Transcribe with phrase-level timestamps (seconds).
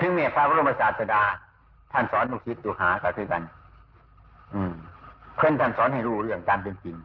[0.00, 1.22] ถึงแม้พระบรมศาสดา
[1.92, 3.42] ท่านสอนลูกศิษย์ตุหาก็คือกัน
[4.54, 4.72] อืม
[5.36, 6.96] เพื่อนท่านสอนให้รู้เรื่องการเป็นจริง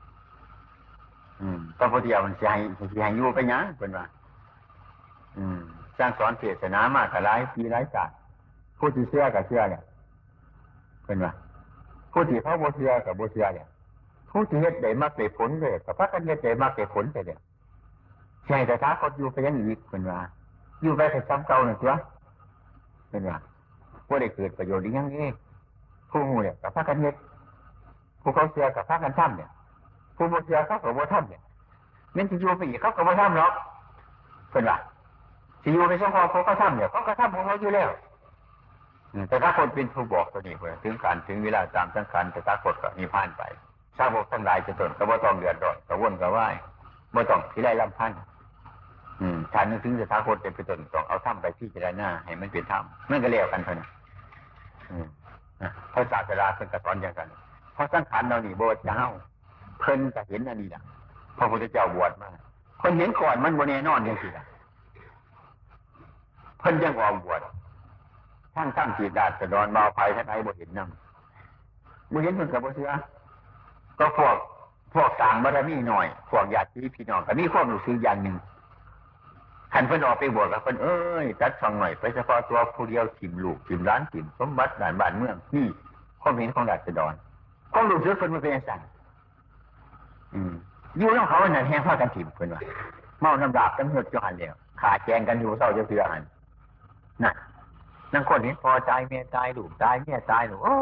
[1.42, 2.60] อืมพระพุทธเจ้ามันเสียให้
[2.92, 4.06] เสียให้อยู่ไปยังเป็นว่า
[5.38, 5.60] อืม
[5.98, 8.10] สร้างสอนเทศนามากกับหลายปีหลายกาล
[8.80, 9.84] ผู้ที่เชื่อกับเชื่อเนี่ย
[11.06, 11.32] เป็นว่า
[12.12, 13.68] ผู้ที่เขาโบเชื่อกับโบเชื่อเนี่ย
[14.32, 17.40] ผู้ที่เฮ็ดได้มากได้ผลเลยกับพระกันเฮ็ดได้มากได้ผลไปเนี่ย
[18.48, 20.20] ใช่แต่ถ้าเขาอยู่ไปยังอีกเป็นว่า
[20.82, 21.94] อยู่ไปแต่ซ้ำเก่าหนึ่งตัว
[23.14, 23.38] เป็นว่า
[24.08, 25.28] ผู้ได้เกิดประโยชน์อย่างนี้
[26.12, 27.16] ผู้หูเนี่ยกับพระกันเฮ็ด
[28.22, 29.50] ผู้เขาเชื่อกับพระกันท่ำเนี่ย
[30.18, 31.42] ผู้โบเชื่อเขากับโบทำเนี่ย
[32.16, 33.52] มันจะอยู่ไปอีกเขากับโบทำหรอก
[34.52, 34.78] เป็นว่า
[35.64, 37.90] สิอยู่ในช่องคอเขาก็ท่ำเนี่ยเขาก็ท่ำของเขาอยู่แล้ว
[39.30, 43.44] แต่ถ้าคนเป็นผู้บอกตัวนี้เพื่อถึงการถึงเวลาตามสังขารแต่ถ้าคนก็นิพพานไป
[43.98, 46.54] ชาวโบกทั้งหลายจะตนก็บ่ต้องเดือดร้อนกระวนกระวาย
[47.16, 48.24] บ่ต้องที่ไรลำพันอื
[49.54, 53.90] ถ้านึกถึงสถาคตเป็นไปตนต้องเอาถ้ำไปที่จะได้หน้าให้มันเป็นถ้ำมันก็เลี้ยวกันเท่านั้น
[55.94, 57.28] พระศาสดาเพิ่นกระสอนอย่างกัน
[57.74, 59.00] เพราะสังขารเรานี่โบเจ้า
[59.80, 60.82] เพิ่นจะเห็นอันนี้แหละ
[61.38, 62.30] พระพุทธเจ้าบวชมา
[62.82, 64.46] คนเห็นก่อนมันโบแน่นอนอย่างสิละ
[66.60, 67.42] เพิ่นยังออกบวช
[68.56, 70.90] ทั้งทั้งจีดาสะดอนเบาไปทั้งไอ้บ่เห็นนั่ง
[72.12, 72.92] บ่เห็นเพิ่นกับบ่เสือ
[74.00, 74.36] ก็พวก
[74.94, 78.36] พวกต่างบารมีหน่อย พวกญาติพี่น้องก็มีความรู้สึกอย่างหนึ่ง
[79.74, 85.68] ขันเพิ่นออกไปบวชกับเพิ่นเอ้ยตัดฟังหน่อยไปเฉพาะตัวผู้เดียวถิ่มลูกถิ่มร้านถิ่มสมบัติด่านบ้านเมืองนี่
[86.22, 87.14] ความเห็นของราษฎร
[87.74, 88.74] ความรู้สึกเพิ่นมันเป็นอย่างไร
[90.36, 90.54] อืม
[90.98, 92.62] อยู่น้องเขาเนี่ยแห้งผ้ากันถิ่มเพิ่นว่า
[93.22, 96.24] เมาน้ำดาบกันหดจหันเดียวขาแจงกันอยู่เศร้าจะเสือหัน
[97.24, 97.34] น่ะ
[98.14, 100.78] นั่งคนนี้พอใจเมียตายลูกตายเมียตายหนูโอ้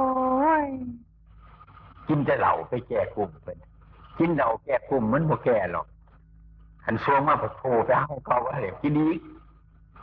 [0.63, 0.65] ย
[2.07, 3.57] กินจะเหล่าไปแก้กลุ่มเป็น
[4.19, 5.87] กินเหล่าแก้กลุ่มมันบ่แก้หรอก
[6.85, 9.07] ขันช่วงมาพอโทไปห้องเก่าอะไรกินดี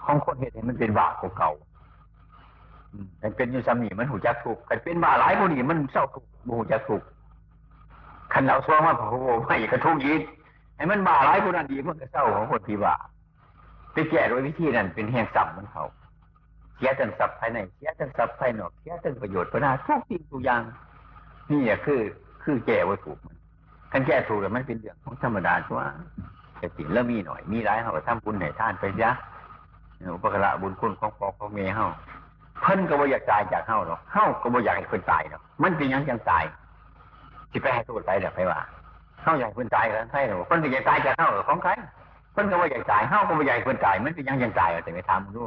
[0.04, 1.52] ของคนเห็นมันเป็นบาปเก่า
[3.22, 7.02] มันเป็นอยู่สามีมันหูจักถูกกันเป็นบาหลายคนนี่มันเศร้าถูกหูจักถูก
[8.32, 9.14] ขันเราช่วงมาพอโท
[9.46, 10.22] ไม่กระทุกยีด
[10.76, 12.94] ไอ้มันบาหลายคนนั้นดีมันก็เศร้าของคนที่ว่า
[13.92, 15.84] ไปแก้โดยวิธีนั้นเป็นแห่งสัมมันเขา
[16.76, 20.62] เสียทั้งทรัพย์ภายในเสียทั้งทรัพย์ภายนอกเสียทั้งประโยชน์พนาทุกสิ่งทุกอย่าง
[21.50, 22.00] นี่คือ
[22.42, 23.36] คือแก้ว่าถูกมัน
[23.92, 25.80] คันแก้ถูกแล้วมันเป็นเรื่องของธรรมดาชัว
[26.58, 29.10] แต่สิ่งแล้วมีหน่อย มีร้ายเขาก็ทำบุญให้ท่านไปยะ
[30.14, 31.86] อุปกระบุญคุณของพ่อของเมย์เฮา
[32.62, 36.44] เพิ่นก็บ่อยากตายจากเฮาหรอกเฮาก็บ่อยากให้คนตายหรอกมันเป็นยังยังตาย
[37.50, 38.60] สิไปให้โทษไปแบบไปว่า
[39.22, 41.70] เฮาอยากคนตายกันใช่หรอเพิ่นก็อยากตายจากเฮาของใคร
[42.32, 45.46] เพิ่นก็บ่อยากตายเฮาก็บ่อยากคนตาย มันเป็นยังยังตายแต่ไม่ทำรู้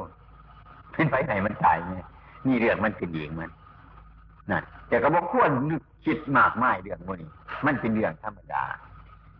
[0.96, 2.08] ขึ้นไปไหนมันตายเนี่ย
[2.48, 3.50] นี่เรื่องมันเป็นเองมัน
[4.52, 5.52] นั่นแต่ก็บอกควร
[6.06, 7.30] คิดมากไม่เรื่องพวกนี้
[7.66, 8.64] มันเป็นเรื่องธรรมดา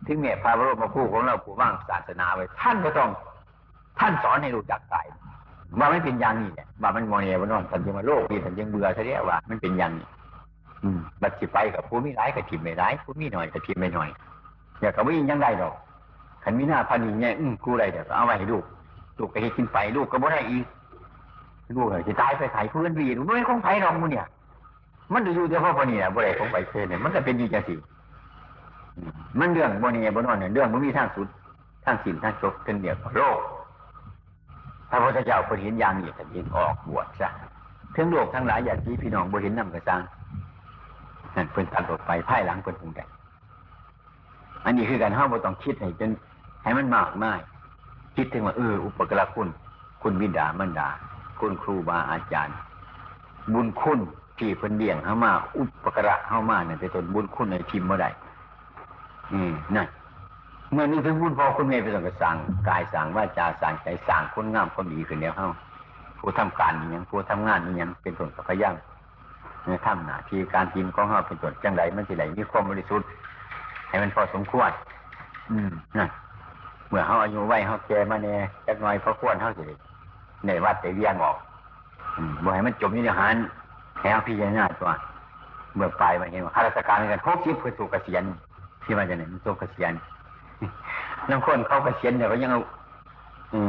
[0.06, 3.10] ถึงแม้พระบรมครูของเราผู้ว่างศาสนาไว้ท่านก็ต้อง
[3.98, 5.06] ท่านสอนให้รู้จักตาย
[5.78, 10.06] ว่าไม่เป็นอย่างนี้เนี่ยว่ามันโมเนียวันนอนทันยังมาโลกดีทันยังเบื่อเสียว่า มันเป็นอย่างนี้
[10.84, 14.08] อืมบัดสิไปกับผู้มีร้ายกับทิมไม่ร้ายผู้มีหน่อยกับทิมไม่หน่อย
[14.80, 15.74] อย่ากับวิ่งยังได้หรอก
[16.44, 18.64] ขันมีหน้าพันนี้เนี่ยอืมกูไรเดี๋ยวเอาไว้ให้ลูก
[19.18, 20.66] ลูกก็ให้กินไปลูกก็บ่ได้อีก
[21.76, 24.26] ลูกเลยจะตายไปไถ่เพื้นวีนไม่คงไผ่รองมึงเนี่ย
[25.12, 27.74] มันจะอยู่เฉพาะคนนี้นะบ่ได้คงไปเช่นเนี่ยมันก็เป็นดีจังสิ
[29.38, 31.28] มันเรื่องบนนี้บนนอนเนี่ยเรื่องมันมีทางสุด
[31.84, 33.40] ทางสิ่งทางจบเป็นเดียวกับโลก
[34.90, 37.28] พระพุทธเจ้าคนเห็นอย่างนี้แต่ยิงออกบวชซะ
[37.96, 40.00] ทั้งโลกทั้งหลายอย่างที่พี่น้องบ่เห็นนำกระซัง
[41.36, 43.00] นั่นเป็นตัดออกไปพ่ายหลังเป็นภูมิใจ
[44.64, 46.10] อันนี้คือการห้ามบ่ต้องคิดให้จน
[46.62, 47.40] ให้มันมากมาย
[48.16, 49.48] คิดถึงว่าเอออุปกรณ์คุณ
[50.02, 50.88] คุณวิดามันดา
[51.40, 52.56] คุณครูบาอาจารย์
[53.52, 54.00] บุญคุณ
[54.38, 58.06] ที่เพิ่นเลี้ยงเข้ามา อุปกระเข้ามาเนี่ยเป็นต้นบุญคุณในทิมเมื่อใด
[59.32, 59.86] อืมนั่น
[60.72, 62.36] เมื่อนี้ถึงบุญพอคุณแม่ไปต้องกระสั่ง
[62.68, 65.50] กายสั่งว่าจาสั่งใจสั่งคนงามคนดีขึ้นแล้วเฮา
[66.18, 68.74] ผู้ทำการนี่ยังผู้ทำงานนี่ยังเป็นต้นกับพยัง
[69.66, 73.08] ในถ้ำหนาที่การกินของเฮาเป็นต้นจังไรมันสิไหลมีความบริสุทธิ์
[73.88, 74.70] ให้มันพอสมควร
[75.50, 76.08] อืมนั่น
[76.88, 79.64] เมื่อเฮาอายุไว้เฮาแก่มาเนี่ยจักหน่อยพอควรเฮาสิ
[80.46, 81.36] ในวัดแต่เวียงออก
[82.44, 83.36] บ่ให้มันจมอยู่ในหัน
[83.98, 84.90] แถวพี่ยังหน้าตัว
[85.74, 88.22] เมื่อปลายมาเห็นว่าข้าราชการกันพบชิบเพื่อถูกเกษียณ
[88.84, 89.92] ที่มาจากไหนมันถูกเกษียณ
[91.30, 92.60] น้ำคนเขาเกษียณเนี่ยก็ยังเอา
[93.54, 93.60] อื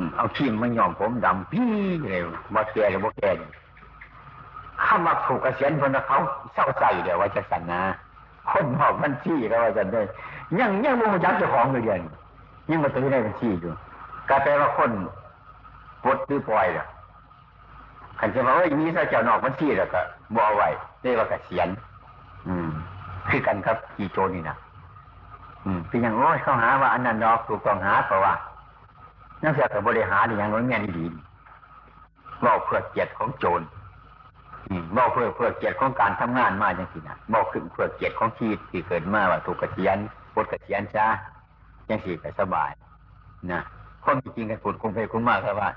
[0.00, 1.70] มเอาขี้มันยอมผมดำพี่
[2.10, 2.22] เลย
[2.54, 3.30] บ่แก่หรือบ่แก่
[4.84, 6.18] ข้ามาถูกเกษียณคนเขา
[6.54, 7.82] เศร้าใจเดี๋ยวว่าจะสันนะ
[8.50, 10.00] คนบอกบัญชีก็ว่าจะได้
[10.60, 12.02] ยังยังโมยักเจ้าของเลยเดียน
[12.70, 13.72] ยังมาตื้อในบัญชีอยู่
[14.28, 14.90] ก็แปลว่าคน
[16.04, 16.86] ปดหรือปล่อยล่ะ
[18.20, 20.00] ขันจะบอกว่ามีถ้าเจ้านอกมันที่แล้วก็
[20.36, 20.68] บอไว้
[21.02, 21.91] เรียกว่าเกษียณอืม
[23.32, 24.56] คือกันครับกี่โจนี่นะ
[25.64, 28.34] อืมเป็นอย่างโอ้ยเขาหาว่าอันนั้นดอกถูกต้องหาเพราะว่า
[29.42, 31.06] นักเสียกับบริหารอย่างน้อยแม่นดี
[32.40, 33.62] เว่เพื่อเกียรติของโจร
[34.68, 39.96] อืมเว่เพื่อเพื่อเกียรติของการทำงานมาจังสินะเว่ขึ้นเพื่อเกียรติของชีวิตที่เกิดมาว่าถูกกระเทียน
[40.34, 41.06] ปดกระเทียนช้า
[41.88, 42.70] จังสิก็สบาย
[43.52, 43.60] นะ
[44.04, 45.70] คนจริงกันพูดคงไปคงมากครับว่า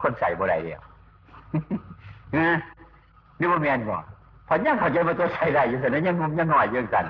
[0.00, 0.82] คนใส่บ่ได้เดียว
[2.36, 2.56] นะ
[3.38, 3.96] นี่ว่าแมนบ่
[4.52, 7.04] พอยังเข้าใจมาตัวใส่ได้อยู่แต่นั้นยังงมยังหน่อยเรื่องกัน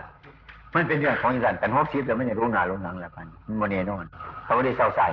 [0.75, 4.05] มันเป็นเรื่องของอีสันแต่หกสิบแต่ไม่ได้รู้หนารู้หนังแล้วกันมันโมเนนอน
[4.45, 5.07] เขาไม่ได้เศร้าใส่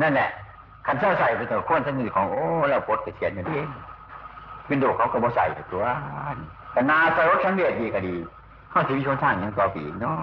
[0.00, 0.28] นั่นแหละ
[0.86, 3.62] คันเศร้าใส่ไปตัวคนทั้งนี้ของโอ้แล้วดกระเทียนอย่างนี้
[4.66, 5.84] เป็นโดเขาก็บ่ใส่ตัว
[6.72, 8.14] แต่นาใส่รถชั้นเวทดีก็ดี
[8.70, 10.18] เข้าชีวิตชนทางยังต่อปีเนาะ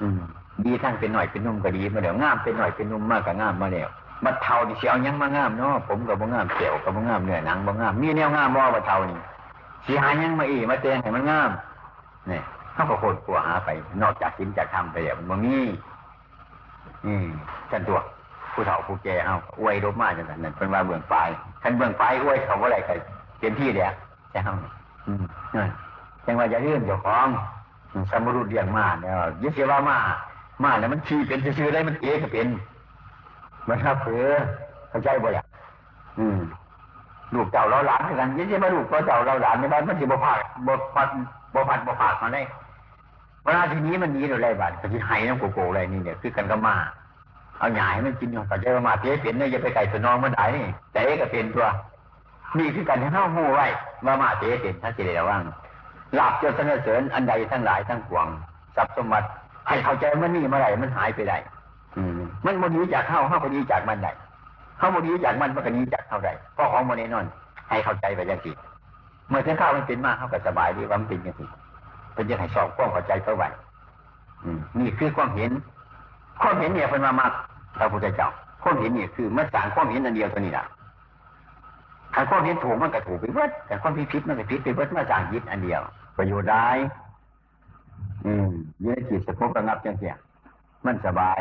[0.00, 0.20] อืม
[0.66, 3.88] ดีทั้งเป็นหน่อยเป็นนุ่มก็ดีมาเดี๋ยวงามเป็นหน่อยเป็นนุ่มมากก็งามมาแล้ว
[4.24, 9.18] บัดเทานี่เสียวยังมางามเนาะผมกับบ่งามเสียวกับบ่งามเนื้อหนังบ่งามมีแนวงามบ่บัดเทานี่
[9.86, 11.50] สีหายังมาอีมาเตงให้มันงาม
[12.30, 12.40] นี่
[12.74, 13.68] เขาก็โคตรกลัวหาไป
[14.02, 15.58] นอกจากสินจากทำไปแล้วมันมี
[17.06, 17.26] อืม
[17.70, 17.98] ฉันตัว
[18.52, 21.28] ผู้เฒ่าผู้แก่เอาอวยรบมาจังนั้นนั่นเป็นว่าเบื้องปลาย
[21.62, 22.94] คันเบื้องปลายอวยเขาบ่ได้ก็
[23.38, 23.92] เต็มที่แล้ว
[24.30, 24.52] ใช่เฮา
[25.06, 25.24] อืม
[25.54, 25.68] นั่น
[26.26, 27.28] จังว่าอย่เลื่อนเจ้าของ
[28.10, 29.12] สมรุษเลี้ยงมาเนี่ย
[29.42, 29.96] ยึดเสียว่ามา
[30.64, 32.48] มาแล้วมันขี่เป็นซื่อๆได้มันเอะก็เป็น
[33.68, 34.26] มันครับเผือ
[34.90, 35.44] เข้าใจบ่ล่ะ
[36.18, 36.38] อืม
[37.34, 40.32] ลูกเจ้าเราหลานด้วยกันยิ่งมาลูกเจ้าเราหลานในบ้านมันสิบ่พา
[40.66, 41.08] บ่พัด
[41.54, 42.42] บ่พัดบ่ผามาได้
[43.44, 46.74] เวลาทีนี้มันหนีโดยไรบาดก็สิหายน้ำโกโก้อะไรนี่เนี่ยคือกันก็มา
[47.58, 51.66] เอาหยายมันกินอยู่เข้าใจว่มาเจ๊เป็นเนี่ยอย่าไปไก่ตัวน้องมันได้นี่แต่เอ๊ก็เป็นตัว
[52.58, 53.66] นี่คือกันให้เฮาฮู้ไว้
[54.06, 55.42] ว่ามาเจ๊เป็นถ้าสิได้ระวัง
[56.18, 58.26] ลาบเจ้าสนเสริญอันใดทั้งหลายทั้งปวง
[58.76, 59.28] ทรัพย์สมบัติ
[59.68, 61.36] ให้เข้าใจมันนี่เมื่อไรมันหายไปได้
[61.96, 64.12] อืมมันโมดีจากเข้าเข้าพอดีจากมันได้
[64.80, 67.26] เข้าโมดีจากมันมันก็ดีจากเข้าได้เพราะของโมเนนอน
[67.68, 68.50] ให้เข้าใจไปอย่างสิ
[69.28, 71.44] เมื่อถึงข้าวมันเป็นมากเขาก็สบายดีว่ามันเป็นอย่างสิ
[72.14, 73.48] เป็นยังให้สอบความเข้าใจเข้าไว้
[74.44, 75.50] อืมนี่คือความเห็น
[76.42, 77.32] ความเห็นเนี่ยเป็นมามาก
[77.78, 78.28] พระพุทธเจ้า
[78.62, 80.64] ความเห็นเนี่ยคือมันสั่งความเห็นอันเดียวตัวนี้แหละ
[82.14, 85.80] ถ้าความเห็นถูกมันก็ถูกไปเบิดแต่ความผิดผิดมันก็ผิดไปเบิดมาสั่งยึดอันเดียว
[86.16, 86.68] ประโยชน์ได้
[88.26, 88.48] อืม
[88.84, 90.14] ยืนจิตสงบระงับจังเสีย
[90.86, 91.40] มันสบาย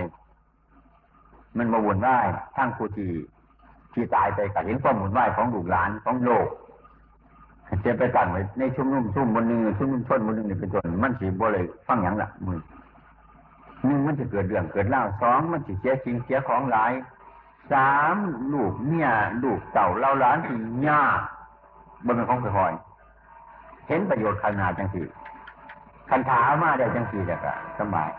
[1.58, 2.08] มันมาวนไหว
[2.56, 3.10] ทั้งผู้ที่
[3.94, 6.48] ที่ตายไปกับเห็นความหมุนไหวของลูกหลานของโลก
[7.86, 12.60] จะไปตั้งไว้ในชุ่มนุ่มชุ่มบนหนึ่งชุ่มนุ่มชนบนหนึ่งนี่เป็นต้นมันสีบ่เลยฟังอย่างละมือ
[13.86, 16.92] หนึ่งมันจะเกิดเรื่องเกิดเล่าสองมันจะเสียสิ่งเสียของหลาย
[17.72, 18.16] สาม
[18.54, 19.08] ลูกเมีย
[19.44, 20.58] ลูกเต่าเล่าหลานที่
[20.88, 21.20] ยาก
[22.06, 22.74] บนเป็นของคอย
[23.88, 25.06] เห็นประโยชน์ขนาดจังสี่
[26.10, 28.10] คันถามาได้จังสี่แต่ก็สบาย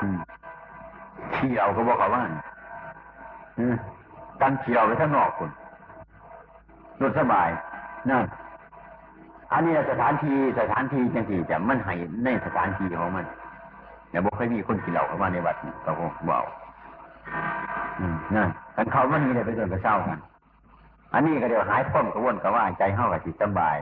[0.00, 0.18] อืม
[1.34, 2.22] ขี่เราก็บอกเขาว่า
[4.40, 5.50] กันขี่เราไปข้างนอกคน
[7.02, 7.48] รถสบาย
[8.10, 8.24] นั่น
[9.52, 13.26] อันนี้สถานที่สถานที่จังสี่จะมันให้ในสถานที่ของมัน
[14.10, 16.44] แต่บอกเคยมีคนขี่เราเข้ามาในวัดก็บอกบอก
[18.00, 20.18] อืมนั่นกันเขามันมีอะไรไปจนกระเช้ากัน
[21.14, 23.78] อันนี้ก็เดี๋ยวหายพ้นกระวนกระว่ายใจเข้ากับจิตสบาย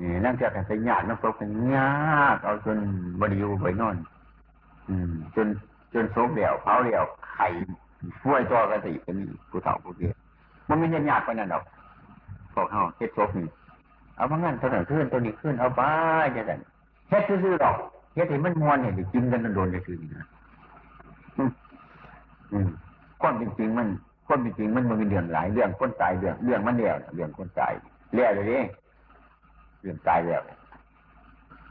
[0.00, 2.78] นี่นั่งเจอกันสัญญาณน้ำตกกันยากเอาจน
[3.20, 3.96] บริยูไปนอน
[4.88, 5.46] อืม จน
[5.94, 7.46] จนโซกเดี่ยวเผาเดี่ยวไข่
[8.22, 10.14] ช่วยตัวกันติก็มีผู้เฒ่าผู้เดียว
[10.68, 11.64] มันไม่ยากกว่านั้นหรอก
[12.54, 13.46] พวกเขาเฮ็ดโซกนี่
[14.16, 15.80] เอามางั้นตัวหนึ่งขึ้นตัวนี้ขึ้นเอาไป
[16.36, 16.52] จะไง
[17.08, 17.76] เฮ็ดซื่อๆหรอก
[18.14, 20.26] เฮ็ดให้มันมวนเนี่ยกินกันโดนๆซื่อนะ
[22.52, 22.68] อืม
[23.20, 23.88] ความจริงๆมัน
[24.26, 27.72] ความจริงมันมันมีเรื่องหลายเรื่องคนตายเรื่องเรื่องมันเดียวเรื่องคนตาย
[28.14, 28.58] เลี้ยเลยดิ
[29.80, 30.42] เรื่องตายแล้ว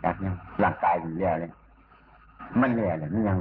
[0.03, 0.31] จากนี้
[0.63, 1.53] ร่างกายอยู่แล้วเนี่ย
[2.61, 3.37] มันแล้วเนี่ยมันยัง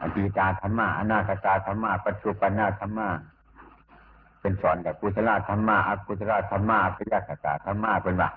[0.00, 3.08] อดีตาธรรมะอนาคตาธรรมะปัจจุบันาธรรมะ
[4.40, 8.30] เป็นสอนแบบกุศลธรรมะอกุศลธรรมะอภิยาคตาธรรมะเป็นว่า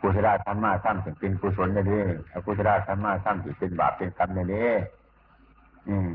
[0.00, 1.98] กุศลธรรมะสร้างถึงเป็นกุศลเลยดิ
[2.32, 4.64] อกุศลธรรมะสร้างถึงเป็นบาปเป็นกรรมเลยดิ
[5.88, 6.12] อืม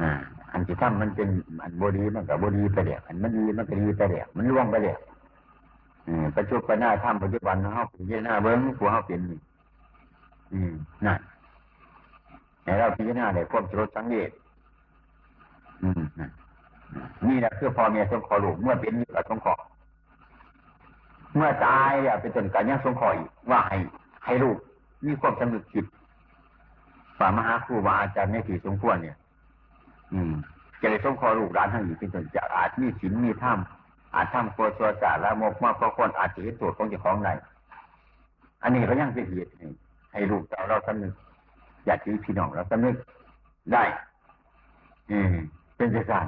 [0.00, 0.10] อ่า
[0.52, 1.28] อันที่ทำมันเป็น
[1.62, 4.96] อันบดีมันกับบดีไปเดียอันมันดีมันก็ดีไปเดียมันล่วงไปเดีย
[6.36, 9.40] ปัจจุบันหน้าทำปัจจุบันเขาเป็นยี่หน้าเบิ้งผัวเขาเป็นนี่
[10.52, 10.72] อืม
[11.06, 11.18] นั่น
[12.64, 14.30] ในเราพิจารณาได้ควบสรุปสังเกต
[17.28, 19.54] นี่แหละคือพ่อเมียสงขอลูกเมื่อเป็นอยู่กับสงขอ
[21.34, 23.76] เมื่อตายเนี่ยเป็นต้นการยังสงขออีกว่าให้
[24.24, 24.56] ให้ลูก
[25.06, 25.86] มีความสำนึกจิต
[27.18, 29.16] ฝ่ามหาครูบาอาจารย์ในที่สมควรเนี่ย
[30.12, 30.32] อืม
[30.80, 33.58] จะได้สงขอลูกหลานทั้งอยู่เป็นต้นจากอาจมีศีลมีธรรม
[34.14, 37.30] อาจทำโคชัวสาละโมกมาเพราะคนอาจจะเห็นตัวของเจ้าของไหน
[38.62, 39.50] อันนี้ก็ยังเป็นเหตุ
[40.12, 41.12] ให้ลูกเราเราสำนึก
[41.86, 42.96] อยากที่พี่น้องเราสำนึก
[43.72, 43.84] ได้
[45.10, 45.34] อืม
[45.76, 46.26] เป็นใจสั่น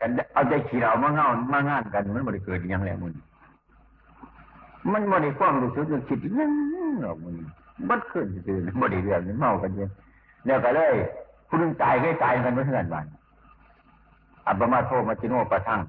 [0.00, 3.12] กันเอาใจขี่เรามาเงามางานกัน มันบริเกิดยังไงมึง
[4.92, 6.52] มันบริความรู้สึกนึกคิดยัง
[7.02, 7.34] หรอกมึง
[7.88, 9.90] บัดขึ้นตื่นบริเรื่องเมากันเยอะ
[10.46, 10.94] แล้วก็เลย
[11.48, 13.06] ผู้นึงตายก็ตายกันไม่เท่ากันวัน
[14.46, 15.80] อัปมาโทมาจิโนประทัง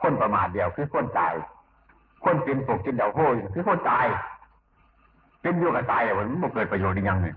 [0.00, 1.32] คนประมาทเดียวคือคนตาย
[2.24, 4.06] คนเป็นปกกินเดาโห้ยคือคนตาย
[5.42, 7.36] เป็นอยู่กับตายเลยมันไม่เกิดประโยชน์ยังหนึ่ง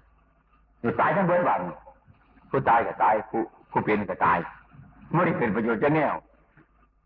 [0.81, 1.61] อยู่ตายทั้งเบิดวัน
[2.49, 4.37] ผู้ตายก็ตายผู้ผู้เป็นก็ตาย
[5.13, 6.13] ไม่ได้เป็นประโยชน์จะแนว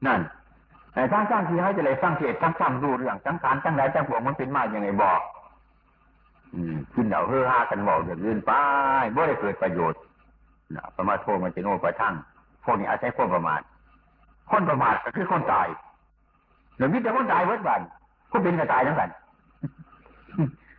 [0.08, 0.20] นั่น
[0.94, 5.22] แต่ทางสร้างที่ให้จะเลยสร้างเทศทั้งซ้ำดูเรื่องทั้งการทั้งใดทั้งพวกมันเป็นมาอย่างไงบอก
[6.53, 8.51] อืมกินเดาเฮือฮากันบอกอย่างอื่นไป
[9.13, 10.00] ไม่ได้เกิดประโยชน์
[10.75, 12.13] นะประมาทโทมันจะโน่ประทั่ง
[12.63, 13.62] พวกนี้อาศัยคนประมาท
[14.51, 15.67] คนประมาทก็คือคนตาย
[16.77, 17.82] หรือมิแต่คนตายเวิร์ดบัน
[18.32, 19.10] คนเป็นก็ตายทั้งกัน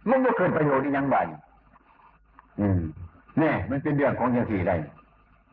[0.09, 1.27] มันไม่เกิดประโยชน์อีกยังบัน
[2.61, 2.81] อืม
[3.39, 4.77] เนี่ยมันเป็นเรื่องของอย่างสี่ได้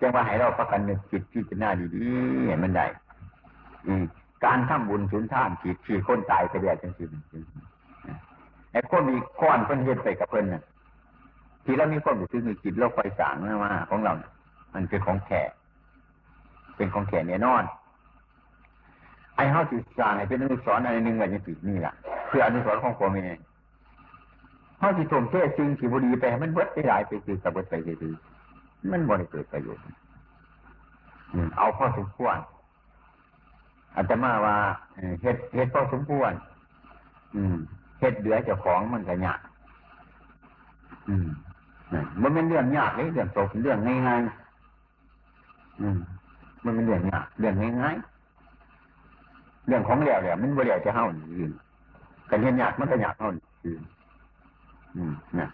[0.02, 2.86] จังว่าให้เราประกันนึกจิตที่จะหน้าดีๆให้มันได้
[3.88, 4.04] อืม
[4.46, 7.06] การทำบุญสุนทานจิตที่คนตายไปเดียจังสิ
[8.72, 10.64] ไอ้คนมีก้อนเพิ่นเฮ็ดไปกับเพิ่นน่ะ
[11.66, 14.14] ที่เรามีความรู้สึกมีจิตเราไฟสางมาของเรา
[14.74, 15.42] มันเป็นของแข็
[16.76, 17.64] เป็นของแข็เนี่ยนอน
[19.36, 21.94] ไอ้เฮาสิสร้างให้เป็นอนุสรณ์อะไรหนึ่งอะไรอย่างนี้ล่ะ
[22.28, 23.22] เพื่ออนุสรณ์ของพ่อแม่
[24.84, 28.14] เฮาสิทมเทสิ่งที่บุรีไปให้มันเบิดไปหลายไปคือกับเบิดไปคือ
[28.92, 29.84] มันบ่ได้เกิดประโยชน์
[31.34, 32.38] อืมเอาพอสมควร
[33.96, 34.56] อาจจะมาว่า
[35.22, 36.32] เฮ็ดเฮ็ดพอสมควร
[37.36, 37.56] อืม
[38.00, 39.40] เฮ็ดเหลือเจ้าของมันก็ยาก
[41.10, 41.28] อืม
[42.22, 45.98] มันเป็นเรื่องยากเลยเรื่องตกเรื่องง่ายๆอืม
[46.64, 51.52] มันเป็นเรื่องยากเรื่องง่ายๆเรื่องของเหลวเนี่ยมันบ่เหลวจะเฮาอื่น
[52.30, 53.82] กันเห็นยากมันก็ยากเฮาอื่นอืม
[55.40, 55.50] นะ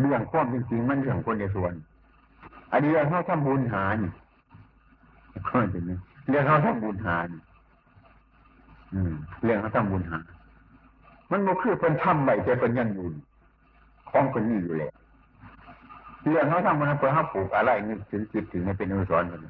[0.00, 1.72] เรื่องความจริงๆมันเรื่องคนในส่วน
[2.72, 4.10] อันนี้เรื่องเขาทำบุญหานี่
[5.46, 5.96] ก็จะนี่
[6.28, 7.40] เรื่องเขาทำบุญหานี่
[9.42, 10.18] เรื่องเขาทำบุญหา
[11.30, 13.14] มันบ่คือเป็นทำใบแต่เป็นยังบุญ
[14.10, 14.92] ของคนนี้อยู่แล้ว
[16.28, 19.40] เรื่องเขาทำมันเพื่อเขาปลูกอะไรนึกถึงจิตถึงให้เป็นอุสรณ์กัน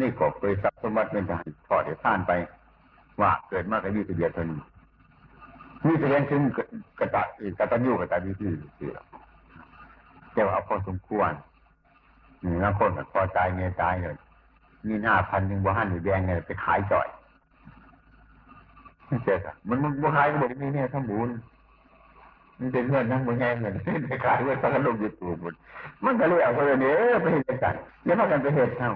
[0.00, 2.32] นี่ก็เคยทรัพย์สมบัติเป็นทหารทอดเดี๋ยวท่านไป
[3.20, 4.60] ว่าเกิดมากกับยี่สิบเดียเท่านี้
[5.86, 6.40] นี่แสดงถึง
[6.98, 7.22] กระตะ
[7.58, 8.48] กระตันยูกระตะวิธี
[8.78, 8.86] สิ
[10.34, 11.32] จะว่าเอาพอสมควร
[12.42, 14.16] นี่งคนก็พอตายเมียตายเลย
[14.88, 17.08] มีหน้าพันหนึ่งบ้านหรือแดงเนี่ยไปขายจ่อย
[19.24, 21.30] เจ๊ะมันมันบ้านก็บอกมีเนี่ยทำบุญ
[22.58, 23.74] มันเป็นเพื่อนนั่งบนแง่เงิน
[24.08, 25.54] ไปขายเพื่อนพักลงยูทูบหมด
[26.04, 27.74] มันก็เลยเอาคนนี้ไปเห็นกัน
[28.06, 28.92] ยังพากันไปเห็นเท่า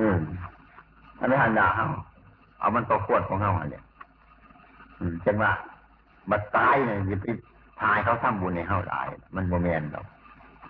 [0.00, 0.18] อืม
[1.20, 1.86] อันนี้หันดาเฮา
[2.60, 3.82] เอามันตัวขวดของเฮาเนี่ย
[4.98, 5.52] อืมจังว่า
[6.30, 7.26] บัดตายเนี่ยอย่าไป
[7.80, 10.02] ทายเขาทำบุญในเฮาหลาย มันโมเมนต์เรา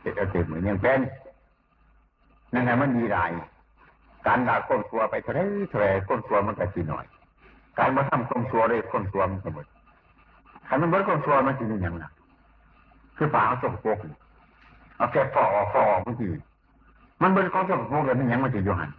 [0.00, 1.00] เจ็ดเต็มเหมือนยังเป็น
[2.52, 3.30] นั่นไงมันดีหลาย
[4.26, 7.04] การด่าก้นตัวไปเท่าไรเท่าไรก้นตัวมันก็สีหน่อย
[7.78, 9.66] การมาทำก้นตัวเลยก้นตัวมันก็หมด
[10.68, 12.04] ขันมันเบิดก้นตัวมันจะมีอย่างไร
[13.16, 13.98] คือป่าเขาสกปรก
[14.96, 16.30] เอาแค่ฟอฟอมื่อกี้
[17.22, 18.90] มันเบิดของสกปรกเลยมันยังมันจะอยู่หัน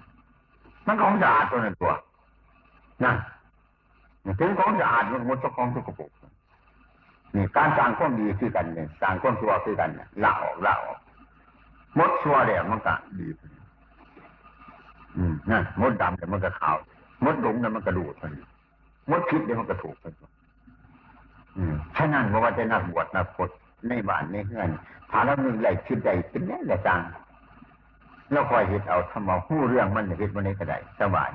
[0.87, 1.91] มันของสะอาดตัวนั้นตัว
[3.03, 3.15] นั่น
[4.39, 6.09] ถึงของสะอาดมันหมดของสกปรก
[7.35, 10.97] นี่การสร้างความดีคือกันเนี่ยสร้างความชั่วคือกันเนี่ยละออกละออก
[11.97, 13.27] มดชั่วเดี๋ยวมันก็ดี
[15.17, 16.77] อืมนั่นมดดำเดี๋ยวมันก็ขาว
[17.25, 18.31] มดหลงเดี๋ยวมันก็ดูดมัน
[19.09, 20.13] มดพิษเดี๋ยวมันก็ถูกมัน
[21.57, 24.69] อืมฉะนั้นว่าจะนักบวชนักพจน์ในบ้านในเฮือน
[25.11, 27.01] ถ้าเราหนึ่งไหลคิดใดเป็นแน่แต่จาง
[28.31, 31.31] เราคอยเห็ดเอาทำเอาผู้เรื่องมันเห็ดมันในกระไดสบาย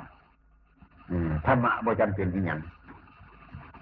[1.11, 2.61] อืมธรรมะบ่จำเป็นที่ยัง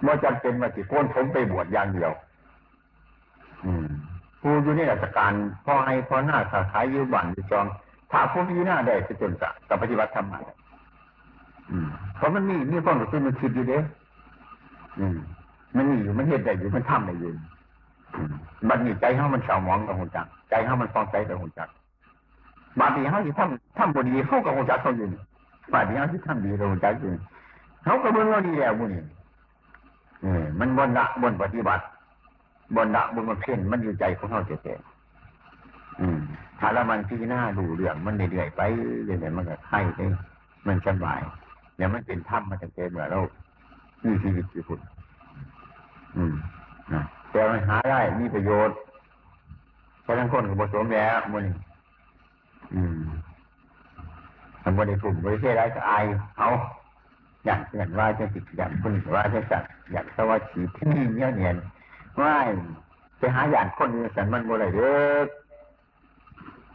[0.04, 2.12] บ่จำเป็นว่าสิโกนผมไปบวชอย่างเดียว
[3.64, 3.86] อืม
[4.40, 5.32] ผู้อยู่ในราชการ
[5.64, 7.66] พอให้พอหน้าขาขายอยู่บ้านอยู่จอง
[8.10, 10.38] ถ้าผู้ที่หน้าได้จะจนจะกับปฏิบัติธรรมะ
[11.70, 13.78] อืมเพราะมันมีมีความรู้สึกมันคิดอยู่เด้
[14.98, 15.18] อืม
[15.76, 17.32] มันมีอยู่มันเห็นได้อยู่มันทำได้อยู่
[18.68, 21.68] บัดนี้ใจเขามันเฉามองกับหัวจักใจเขามันฟองใจกับหัวจัก
[22.80, 25.08] บาดนี้เขาที่ทำทำบดีเข้ากับหัวจักเขาอยู่
[25.72, 27.10] บาดนี้เขาที่ทำดีกับหัวจักอยู่
[27.84, 29.02] เขาก็เบิ่งเราดีแล้วบุนี่
[30.60, 31.84] มันบนละบนปฏิบัติ
[32.76, 38.60] บนละบนมันเพ่นมันอยู่ใจของเขาเจ๋ๆถ้าละมันพี่หน้าดูเรื่องมันเรื่อยๆไป
[39.04, 40.06] เรื่อยๆมันก็ไข่ได้
[40.66, 41.20] มันสบาย
[41.76, 43.20] เนี่ยมันเป็นถ้ำมันจะเจอเหมือนเรา
[44.04, 44.80] มีชีวิตอยู่คุณ
[46.16, 46.34] อืม
[46.92, 46.94] น
[47.30, 48.76] แต่มันหาได้มีประโยชน์
[50.02, 51.44] เพราะทั้งคนกับผสมแล้วมัน
[52.74, 52.98] อืม
[54.64, 56.04] มันบริสุทธิ์บริเทศไรก็อาย
[56.38, 56.48] เอา
[57.46, 59.62] อย่ากอยากว่าจะติดอย่ากคนว่าจะจัด
[59.92, 60.84] อย่ากสวัสดีที่
[61.14, 61.56] เนี่ยเนียน
[62.20, 62.34] ว่า
[63.18, 65.26] ไปหาอย่ากคนสันมันบ่ได้เด้อ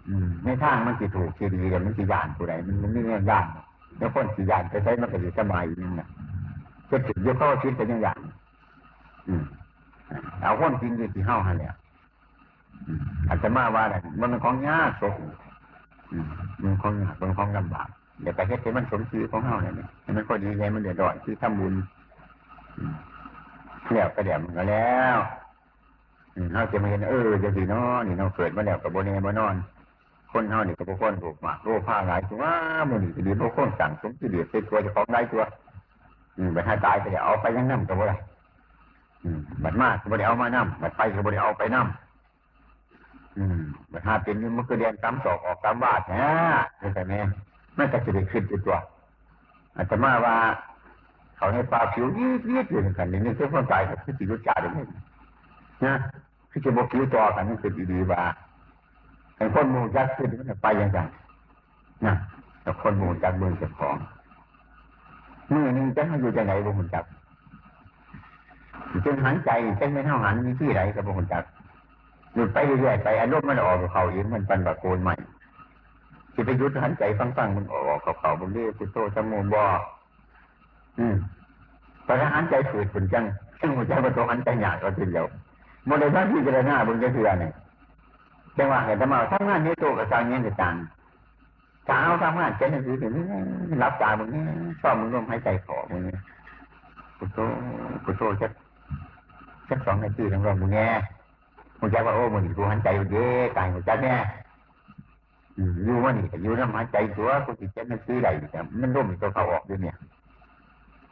[0.09, 3.45] อืมในทางมันสิถูกสิดีแต่มันสิย่านผู้ใดมันมันไม่เงี้ยยาน
[3.97, 6.07] แล้วคนสิย่านไปใช้มันก็อยู่สบายนึงน่ะ
[6.89, 8.17] จะถึงยกเข้าชีวิตเป็นอย่าง
[9.27, 9.43] อืม
[10.41, 11.73] เอาคนจริงอยู่ที่เฮาฮะเนี่ย
[13.27, 15.15] อาจจะมาว่าอะไรมันเป็นของยากศก
[16.63, 17.89] มันของยากมันของลำบาก
[18.22, 21.74] เดี๋ยวไปเฮ็ดให้มันสมชื่อของเฮาเนี่ยให้มันพอดีไงมันเดือดร้อนคือทำบุญ
[22.77, 22.94] อืม
[23.94, 25.18] แล้วก็เดี๋ยวมันก็แล้ว
[26.53, 29.56] เฮาจะมาเห็นเออจะสิเนาะนี่เนาเกิดมาแล้วกับโบเน่บ่นอน
[30.32, 32.44] คนเฮานี่ก็บ่คนถูกมากโลภะหลายตัว
[32.89, 35.41] มื้อนี้ก็ดีบ่คนสั่งสมกิเลสเป็นตัวจ้าของหลายตัว
[36.38, 38.15] อืมไปหาตายก็เดี๋ยวเอาไปยังน้ำก็บ่ได้
[39.24, 46.25] อืมบัดมากก็บ่ได้เอามาน้ำบัดไปก็บ่ได้เอาไปน้ำบัดหาเป็นนี่มันก็เรียนตามสอกออกตามบาดนะ
[46.77, 47.13] เข้าใจไหม
[47.77, 48.77] มันก็จะได้ขึ้นตัวตัว
[49.77, 50.35] อาตมาว่า
[51.37, 54.79] เขาให้ปลาผิวยืดยืดอยู่กันนี่นี่คือความตายกับคือสิรู้จักได้ไหม
[55.85, 55.93] นะ
[56.51, 58.21] คือจะบอกผิวต่อกันนี่คือดีๆว่า
[59.37, 60.99] ไอ้คนมู่จักขึ้นมันไปยังไง
[62.05, 62.13] นะ
[62.61, 63.95] แต่คนมู่จักเมือเจ้าของ
[65.53, 67.05] มือหนึงจะให้อยู่จังไหนบ่หุ่นจัก
[69.05, 69.49] จนหันใจ
[69.79, 71.43] จังไม่เท่าหันมีที่ไหนกับบ่หุ่นจัก
[72.33, 75.15] หยุดไปเรื่อยๆไปอารมณ์มันออกกับเขาเองมันปันบะโกนใหม่
[76.41, 79.62] ที่ไปหยุดหันใจฟังๆมันออกกับเขาบนเรื่อยพุทโธสมุนบ่
[81.00, 81.15] อืม
[82.05, 83.25] พอหันใจฝืดฝืนจัง
[83.60, 85.25] ซึ่งหัวใจประตูหันใจหยาดก็ทีเดียว
[85.86, 87.53] โมเดลท่านที่เจรณาบนเรือเนี่ย
[88.57, 90.75] จังหวะเห็นธรรมะทั้งงานนี้โตกับจางเงี้ยกับจาง
[91.86, 93.13] เช้าทำงานเจนคือถึง
[93.83, 94.43] รับตามึงนี่
[94.81, 96.15] ชอบมึงร่วมหายใจขอมึงนี่
[97.17, 97.38] พุทโธ
[98.03, 98.48] พุทโธจะ
[99.69, 100.89] สักสองนาทีทั้งรอบมึงแง่
[101.79, 104.15] มึงจะว่าโอ้มึงกูหันใจมึงเด้ตายมึงจะแน่
[105.84, 109.96] อยู่ว่านี่อยู่น้ำหันใจตัวกูติดเจนคืออะไรแต่มันร่วมตัวเขาออกด้วยเนี่ย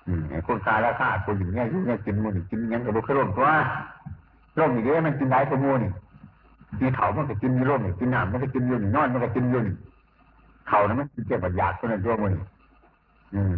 [0.08, 3.48] อืมคนคาราคาคนอยู่เนี่ยอยู่เนี่ยกินมูนี่กินยังกับบุคร่มตัว
[4.60, 5.92] ร่มนี่างเด้มันกินได้ตัวมูนี่
[6.80, 9.76] กินเขามันก็กินอยู่ร่มนี่กินน้ำมันก็กินอยู่นี่นอนมันก็กินอยู่นี่
[10.68, 12.42] เขานั้นมันกินเจ็บบัดยากตัวนั้นตัวมูนี่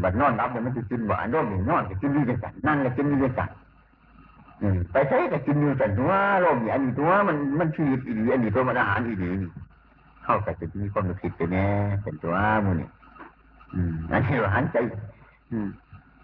[0.04, 3.50] บัดนอนรับเนี่ยมันจะกินบ่อันร่มนี่นอนก็กินอยู่จังนนั่งก็กินอยู่จังสัน
[4.92, 6.12] ไปใช้ก็กินอยู่จังตัว
[6.44, 9.50] ร่มนี่อันนี้ตัวมันมันชีวิตอีหลีอันนี้ตัวมันอาหารอีหลีนี่
[10.24, 11.68] เข้ากับจะมีความรู้สึกไปแน่
[12.04, 12.36] เป็นตัว
[12.66, 12.90] มูนี่
[13.74, 14.78] อืมอันนี้ว่าหันใจ
[15.52, 15.68] อืม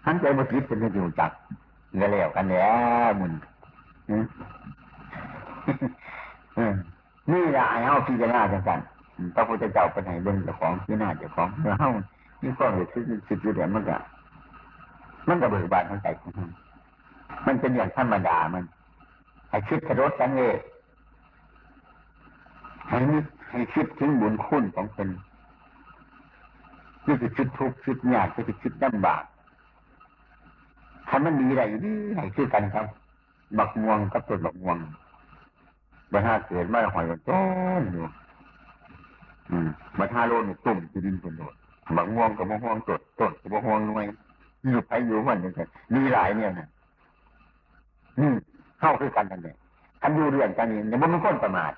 [0.06, 1.30] หันใจมาคิดเป็นอยู่จัก
[1.96, 2.70] เงยแล้วกันแล้
[3.08, 3.32] วมุน
[7.32, 8.80] นี่แหละไอ้เฮาพิจารณาจังกัน
[9.34, 11.90] พระพุทธเจ้าเป็นไหนเบิ่งเจ้าของพิจารณาเจ้าของเมื่อเฮา
[12.42, 13.96] มีความรู้สึกสึกอยู่เดี๋ยวมันก็
[15.28, 16.50] มันก็เบิกบานของใจของมัน
[17.46, 18.64] มันเป็นอย่างธรรมดามัน
[19.48, 20.54] ให้คิดกระโดดกันเลย
[22.88, 25.08] ให้นึก ให้คิดถึงบุญคุณของเป็น
[27.06, 29.22] นี่คือคิดทุกข์คิดยากคือคิดลำบาก
[31.08, 32.86] ถ้ามันดีอะไรดีให้คือกันครับ
[33.58, 34.76] บักม่วงกับต้นบักม่วง
[36.12, 37.40] บรรทัดเกิดมาหอยมันต้
[37.80, 38.04] นอยู่
[39.98, 41.54] บรรทัดโลนตุ่มที่ดินเป็นโดด
[41.96, 44.04] บักม่วงกับมะม่วงต้นต้นกับมะม่วงหน่วย
[44.70, 46.68] อยู่ไปอยู่มันนี่กันมีหลายเนี่ยนะ
[48.20, 48.28] นี่
[48.80, 49.56] เข้าคือกันนั่นเอง
[50.02, 51.72] คันอยู่เรื่องกันนี่เนี่ยมันไม่คนประมาท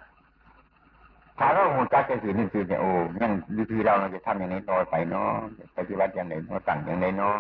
[1.43, 5.31] ถ้าเราหัวใจจะสีนี่คือเนี่ยโอ้ยังวิธีเราเราจะทำอย่างไรน้อยไปเนาะ
[5.77, 7.37] ปฏิบัติอย่างไรเนาะสั่งอย่างไรเนาะ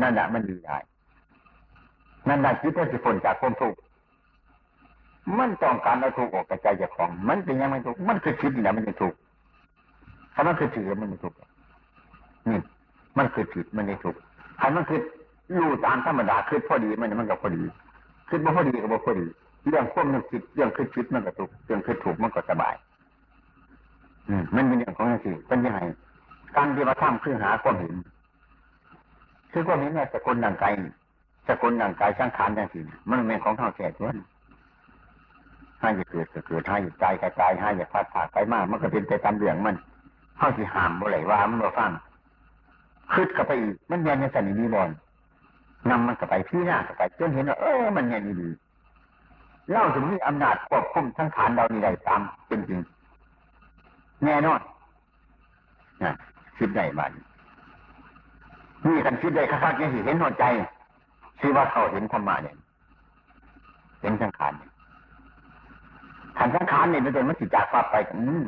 [0.00, 0.78] นั่นแหละมันดีได้
[2.28, 3.78] นั่นแหละคิดว่าจะพ้นจากความทุกข์
[5.38, 9.18] มันต้องการเอาทุกข์ออกกระจากใจากของ มันเป็นยังไม่ทุกข์มันคือคิดนี่แหละมันจะทุกข์
[10.34, 11.36] ถ้ามันคือถือมันไม่ทุกข์
[12.48, 12.58] นี่
[13.18, 14.20] มันคือผิดมันไม่ทุกข์
[14.60, 15.00] ถ้ามันคือ
[15.56, 17.62] รู้ตามธรรมดาคือพอดีมันมันก็พอดี
[18.28, 19.26] คือบ่พอดีก็บ่พอดี
[19.68, 22.74] เรื่องควบมันคิดเรื่องคือคิดมันก็ทุกข์เรื่องคือถูกมันก็สบาย
[24.54, 25.80] มันเป็นเรื่องของสิ่งเป็นยังไง
[26.56, 27.94] การที่มาทำคือหาความเห็น
[29.52, 30.68] คือพวกนี้เนี่ยสกุลดังไกล
[31.48, 34.08] สกุลดังไกลสร้างขานอย่างสิมันเป็นของเท่าแก่ตัว
[35.80, 39.76] ให้จะเกิดก็เกิดให้ใจกระจายให้จะพัดผ่าไปมาก มันก็เป็นไปตามเรื่องมัน
[40.36, 41.90] เข้าที่หามบ่ไหลว่ามันบ่ฟัง
[43.12, 44.90] คืดกับไปอีกมันยันในสันนิบอน
[45.90, 48.48] นำมันกับไปพี่หน้ากับไปจนเห็นว่าเออมันยันดี
[49.70, 52.80] เล่าถึงมีอำนาจควบคุมทั้งฐานเรานี่ได้ตามเป็นจริง
[54.26, 54.60] แน่นอน
[56.02, 56.12] นะ
[56.58, 57.10] คิดได้บ้าน
[58.86, 60.44] นี่กันคิดได้คักๆยังสิเห็นหัวใจ
[61.40, 62.56] ชื่อว่าเขาเห็นธรรมะเนี่ย
[64.00, 64.70] เห็นสังขารเนี่ย
[66.38, 68.42] ขันสังขารเนี่ยเป็นมันสิจากฟ้าไปอืม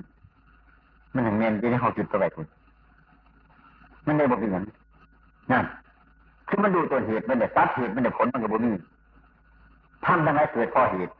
[1.14, 2.46] มันเห็นเงินที่เขาจุดตัวไปคุณ
[4.06, 4.64] มันได้บอกอย่าง
[5.52, 5.64] นั่น
[6.48, 8.62] คือมันดูตัวเหตุมันเนี่ยตัดเหตุมันเนี่ยผลมันกับบุญ
[10.04, 11.12] ทำทั้งไรเกิดพอเหตุ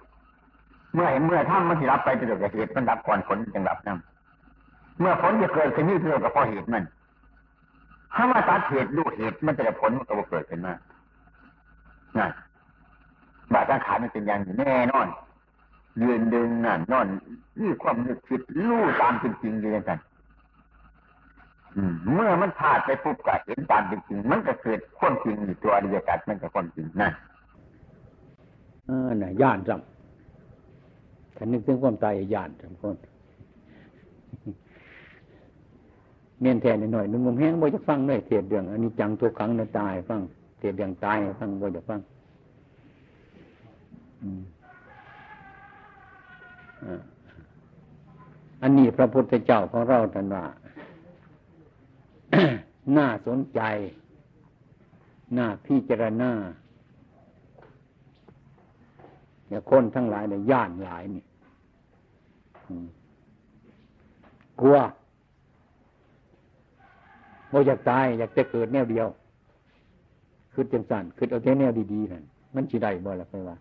[0.94, 3.98] เมื่อเห็นเมื่อทำมันสิรับไปเป็นเกิดเหตุมันรับก่อนผลจึงรับนั่น
[4.98, 6.84] เมื่อผลจะเกิดขึ้นนี่เพื่อกับพอเหตุมัน
[8.14, 10.74] ถ้ามาตัดเหตุดูเหตุมันจะได้ผลมันก็เกิดขึ้นมา
[12.16, 12.30] นั่น
[13.52, 15.06] บาดสังขารมันเป็นอย่างแน่นอน
[16.02, 17.06] ยืนดึงนั่นนอน
[17.60, 20.00] นี่ความนึกคิดรู้ตามจริงๆอย่างนั้น
[22.12, 27.12] เมื่อมันผ่านไปปุ๊บก็เห็นตามจริงๆมันก็เกิดความจริงอยู่ตัวอริยสัจมันก็ความจริงนั่น
[28.88, 32.96] อ่าน่ะย่านจำถ้านึกถึงความตายย่านจำคน
[36.40, 40.20] เมียนแทนหน่อยๆนุ่มแห้งบ่จะฟังเลยเทศเรื่องอันนี้จังตัวครั้งนั้นตายฟัง
[40.58, 42.00] เทศเรื่องตายฟังบ่จะฟัง
[48.62, 50.44] อันนี้พระพุทธเจ้าของเราท่านว่า
[52.96, 53.60] น่าสนใจ
[55.36, 56.30] น่าพิจารณา
[59.48, 61.24] อย่าคนทั้งหลายเนี่ยย่านหลายนี่
[64.60, 64.76] กลัว
[67.56, 69.06] บ่อยากตาย อยากจะเกิดแนวเดียว
[70.52, 73.56] คือจังสันคือเอาแต่แนวดีๆนั่นมันสิได้บ่ล่ะไปว่า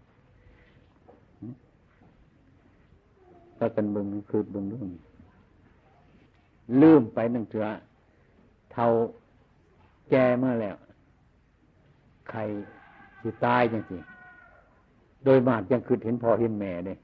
[3.57, 4.89] ถ้ากันเบิ่งคือเบิ่งเรื่อง
[6.81, 7.65] ลืมไปนั่งเถื่อ
[8.73, 8.87] เท่า
[10.09, 10.75] แก่มาแล้ว
[12.29, 12.39] ใคร
[13.21, 13.97] สิตายจังสิ
[15.25, 16.97] โดยมากยังคือเห็นพ่อเห็นแม่เนี่ย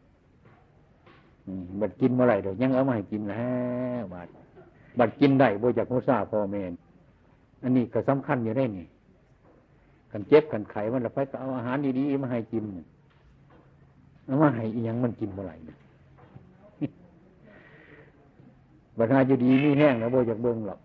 [1.80, 3.50] บัดกินเมื่อไหร่เดี๋ยวยังเอามาให้กินแล้
[4.02, 4.28] วบัด
[5.00, 6.74] บัดกินได้บ่จากโมซาพ่อแม่น
[7.64, 8.88] อันนี้ก็สำคัญอยู่ได้นี่
[10.12, 12.64] กันเจ็บกันไข้มันละไปก็เอาอาหารดีๆมาให้กิน
[14.26, 15.78] เอามาให้อีหยังมันกินเมื่อไหร่เนี่ย
[18.98, 20.80] บัดหาอยู่ดีมีแห้งแล้วบ่จากเบิ่งหรอก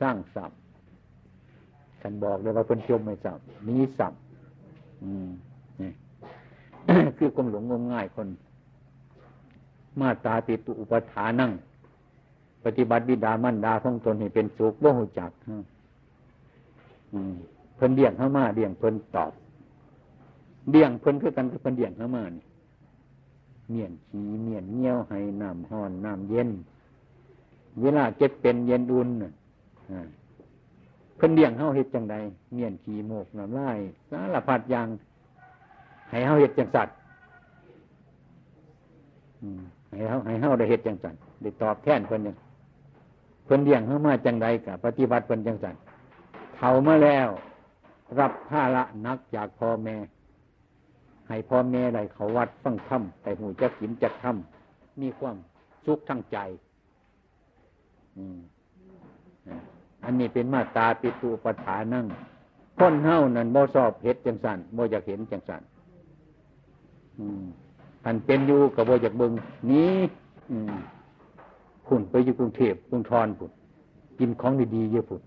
[0.00, 0.52] สร้างสับ
[2.00, 4.14] ท่านบอกเลยว่าเป็นจมไม่สับนี้สับ
[5.02, 5.28] อืม
[5.80, 5.90] นี่
[7.18, 8.28] คือความหลงงมง่ายคน
[10.00, 11.50] มาตาติตุอุปทานั่ง
[12.64, 15.30] ปฏิบัติบิดามันดาของตนให้เป็นสุขบ่หูจัก
[17.76, 19.32] เพิ่นเดี่ยงเข้ามาเดี่ยงเพิ่นตอบ
[20.70, 22.44] เดี่ยงเพิ่นคือกันกับเพิ่นเดี่ยงเข้ามานี่
[23.70, 26.48] เมียนขี้เมียนเงี้ยวให้น้ำห้อนน้ำเย็น
[27.80, 29.08] เวลาเจ็บเป็นเย็นอุ่น
[31.16, 32.16] เพิ่นเดี่ยงเฮาเฮ็ดจังใด
[32.54, 33.78] เมียนขี้โมกน้ำลาย
[34.10, 34.88] สารพัดอย่าง
[36.10, 36.94] ให้เฮาเฮ็ดจังสัตว์
[39.92, 42.36] ให้เฮาให้เฮาได้เฮ็ดจังสัตว์ได้ตอบแทนเพิ่นยัง
[43.44, 45.82] เพิ่นเลี้ยงเฮามาจังใดกับปฏิบัติเพิ่นจังสัตว์
[46.56, 47.28] เฒ่ามาแล้ว
[48.18, 49.96] รับภาระนักจากพ่อแม่
[51.28, 54.36] ให้พ่อแม่ได้เขาวัดฟังธรรมแต่หูจักขินจักธรรม
[55.00, 55.36] มีความ
[55.86, 56.38] สุขทั้งใจ
[60.04, 62.06] อันนี้เป็นมาตาปิตุปฐานั่ง
[62.78, 65.62] คนเฮานั่นบ่ชอบเห็ดจังสันบ่อยากเห็นจังสัน
[68.04, 69.32] อันเป็นอยู่กับบ่อยากเบิง
[69.70, 69.94] นี้
[71.86, 73.50] คุณไปอยู่กรุงเทพกรุงทอนผุด
[74.18, 75.22] กินของดีๆเยอะผุด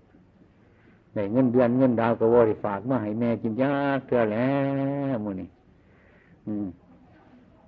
[1.14, 4.50] ในเงินเดือนเงินดาวก็บ่ได้ฝากมาให้แม่กินยากเท่าแล้
[5.14, 5.48] วมือนี้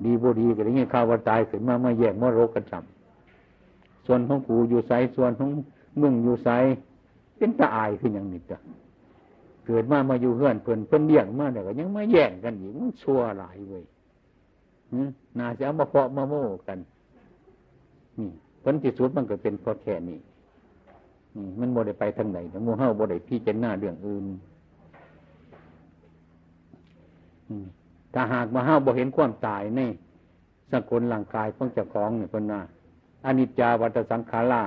[0.04, 5.48] ดีบ่ดีก็ได้ยข่าวว่าตายขึ้นมามาแยกมรรกกันจำส่วนของกูอยู่ไสส่วนของ
[6.00, 6.48] มึงอยู่ไส
[7.36, 8.58] เป็นตาอายคืออย่างนี้จ้ะ
[9.66, 13.84] เกิดมามาอยู่เฮือนเพิ่นเพิ่นเลี้ยงมาแต่ก็ยังมาแย่งกันอีกมันชั่วหลายเว้ย
[15.38, 16.78] น่าจะเอามาเพาะมาโม่กัน
[18.62, 20.18] ผลที่สุดมันก็เป็นพอแค่นี้
[21.36, 24.24] นี่มันโมได้ไปทางไหนแต่มูเฮาโมได้พี่เจนหน้าเรื่องอื่น
[28.14, 29.80] ถ้าหากมาเฮาบ่เห็นความตายใน
[30.72, 32.60] สกุลร่างกายของเจ้าของเนี่ยคนน่า
[33.24, 34.62] อนิจจาวัตสังขารา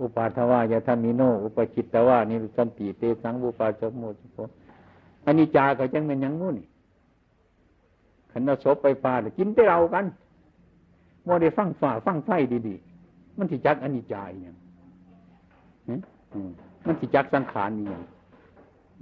[0.00, 4.38] อุปาทวายาธามิโน อุปจิตตวานิสันติเตสังอุปาจโมจิโพ
[5.24, 6.66] อันนี้จาก็จังเป็นยังงู้นี่
[8.30, 10.04] ขันเราศพไปป่ากินไปเรากัน
[11.24, 12.30] โมได้ฟังฝ่าฟังไฟ
[12.68, 14.56] ดีๆ มันสิจักอนนี้จายอย่าง
[16.86, 18.02] มันสิจักสังขารนี่อย่าง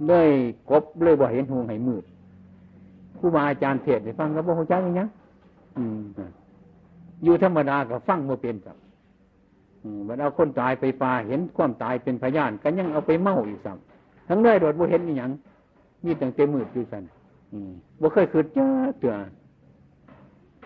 [0.07, 0.29] เลย
[0.69, 2.03] กบเลยบ่เห็นหงให้มืด
[3.19, 5.05] ครูบาอาจารย์เทศให้ฟังก็บ่หัวใจอย่างนี้
[7.23, 8.77] อยู่ธรรมดาก็ฟังโมเป็นกับ
[10.07, 15.31] มันเอาคนตายไปปลาเห็นความตายเป็นพยานก็ยังเอาไปเมาอีกซ้ำทั้งได้โดดบ่เห็นนี่ยัง
[16.05, 17.03] มีตั้งเต็มมืดอยู่สัน
[18.01, 18.67] บ่เคยคืดเจอ
[18.99, 19.15] เตือ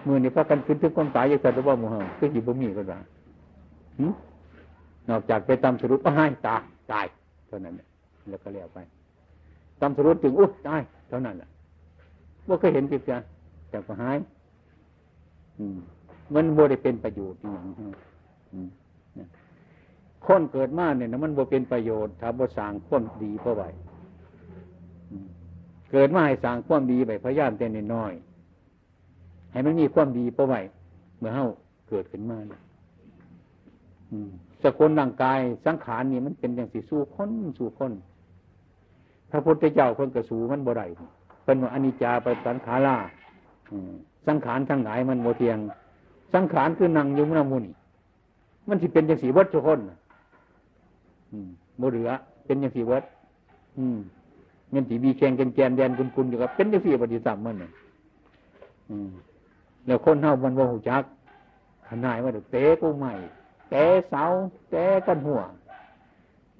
[0.07, 2.99] มือนี่พากันคืนถึงความตายอย่างสัตว์ว่ามูเฮาคือยิบบ่มีก็ได้
[5.09, 6.61] นอกจากไปตำสรุปก็ให้ตาย
[6.91, 7.05] ตาย
[7.47, 7.73] เท่านั้น
[8.29, 8.79] แล้วก็เลี้ยวไป
[9.81, 11.49] ตำสรุปถึงอุ้ตายเท่านั้นแหละ
[12.47, 13.11] ว่าเคยเห็นจิตใจ
[13.69, 14.17] แต่ก็หาย
[16.33, 17.65] มันโบได้เป็นประโยชน์อย่าง
[20.25, 23.63] คนเกิดมาเนี่ยนะมันบ่เป็นประโยชน์ถ้าบ่สร้างความดีเพราะไหว
[25.91, 28.13] เกิดมาให้สร้างความดีไปพยายามแต่น้อย
[29.53, 30.55] ให้มันมีความดีเพราะไหว
[31.19, 31.43] เมื่อเฮา
[31.89, 32.61] เกิดขึ้นมาเนี่ย
[34.63, 37.91] สกุลร่างกายสังขารนี่มันเป็นอย่างสิสู้คนสู้คน
[39.31, 40.85] พระพุทธเจ้าคนกระสูมันบ่ได้
[41.43, 42.97] เป็นว่าอนิจจาไปสังขารา
[44.27, 45.57] สังขารทั้งหลายมันโมเทียง
[46.33, 47.71] สังขารคือนังยู่มนามุนี
[48.67, 49.79] มันสิเป็นอย่างสีวัดทุกคน
[51.77, 52.09] โมเหลือ
[52.45, 53.03] เป็นอย่างสีวัด
[54.71, 57.71] เงินสีบีแข่งกันแกนแดนคุณคุณอยู่กับเป็นอย่างสีปฏิสัมมันเนี่ย
[59.85, 61.03] แล้วคนเฮามันว่าหูจัก
[61.87, 63.13] ขนายว่าเตะกูใหม่
[63.69, 64.23] เตแต่เสา
[64.71, 65.41] แต่กันหัว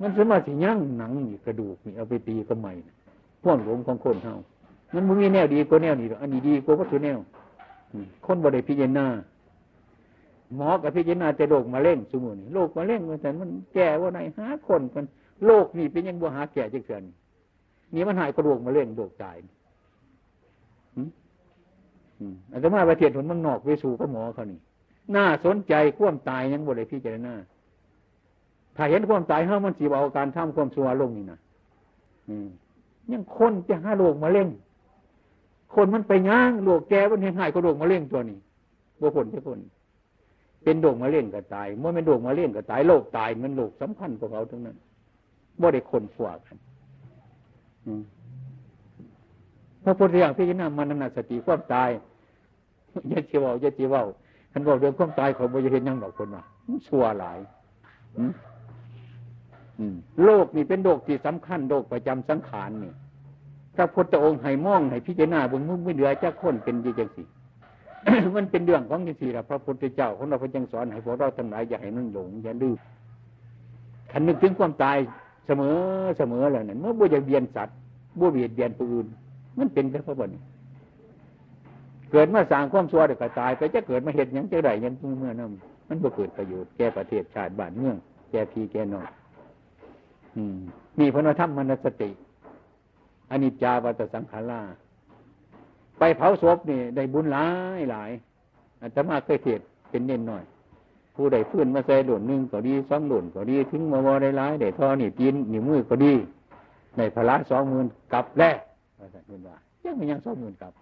[0.02, 2.72] มันสมารถสิยั่งหนังนี่กระดูกนี่เอาไปตีก็ไม่
[3.42, 4.34] พ่วงหลวงของคนเฮา
[4.94, 7.20] มันบ่มีแนวดีกว่าแนวนี้หรออันนี้ดีกว่าวัตถุแนว
[8.26, 9.06] คนบ่ได้พิจารณา
[10.56, 15.06] หมอกับพิจารณาแต่โรคมะเร็งสมุนโรคมะเร็งมันแต่มันแก้ว่าไหนหาคนมัน
[15.46, 17.14] โรคนี่เป็นยังบ่หาแก้จักเทื่อนี่
[17.94, 19.38] นี่มันหายกระดูกมะเร็งโรคตาย
[22.20, 24.60] อืมอืมาตมาประเทศผลมันนอกไปสู่กับหมอเขานี่
[25.16, 27.34] น่าสนใจควมตายยังบ่ได้พิจารณา
[28.76, 31.40] ถ้าเห็นควมตายเฮามันสิเอาการทำความชั่วลงนี่นะ
[33.12, 34.48] ยังคนจะห้าโรคมะเร็ง
[35.76, 38.38] คนมันไปย่างโรคแก่มันเห็นหายก็โรคมะเร็งตัวนี้
[39.02, 39.60] บ่ผลจะผล
[40.64, 44.78] เป็นโรคมะเร็งก็ตายเมื่อเป็นโรคมะเร็งก็ตายโรคตายมันโรคสำคัญกว่าเขาทั้งนั้น
[45.62, 46.58] บ่ได้คนฝากกัน
[47.86, 48.04] อืม
[49.84, 51.90] พระพุทธเจ้าพิจารณามันนาสติความตาย
[53.12, 53.96] ย่าเจีวอย่าเจียว
[54.52, 57.40] ท่านบอกเรื่องความตายเขาบ่จะเห็นยังดอกคนว่ามันชั่วหลาย
[60.24, 62.94] โลกนี่เป็นโลกที่สำคัญโลกประจำสังขารนี่
[63.76, 67.24] พระพุทธองค์ให้มองให้พิจารณาบนมุ่งไม่เหลือจะคนเป็นยี่จังสิ
[68.36, 72.78] มันเป็นเรื่องของจังสี่ละพระพุทธเจ้าของเราพระจังสอนให้พวกเราทั้งหลายอย่าให้นั่นหลงอย่าลืม
[74.12, 74.98] ขันนึกถึงความตาย
[75.46, 75.76] เสมอ
[76.18, 77.76] เสมอแล้วนั่นเมื่อบ่อยากเบียนสัตว์
[78.20, 79.08] บ่เบียดเบียนผู้อื่น
[79.58, 80.32] มันเป็นแค่พระบน
[82.12, 85.52] เกิดมาสร้างความชั่วเดี๋ยวก็ตาย ไปจะเกิดมาเห็นยังจะได้ยังเมื่อนั้น
[85.88, 87.96] มันบ่เกิดประโยชน์แก่ประเทศชาติบ้านเมือง
[88.32, 89.08] แก่พี่แก่น้อง
[90.54, 90.60] ม
[91.00, 92.10] นี่พระธรรมมนสติ
[93.32, 94.62] อนิจจาวัตสังขารา
[96.00, 98.12] ไปเผาศพนี่ ได้บุญหลายหลาย
[98.82, 100.44] อาตมาเคยเทศเป็นเน้นหน่อย
[101.16, 106.14] ผู้ใดฟื้นมาใส่หล่นหนึ่งก็ดีสองหล่นก็ดีถึงมาว่าได้หลายได้ท่อนี่ตีนนี่มือก็ดี
[106.98, 108.52] ได้พละสองมื่นกลับแล้
[109.04, 110.74] วอาจารย์คุณว่ายังไม่ยังสองมื่นกลับ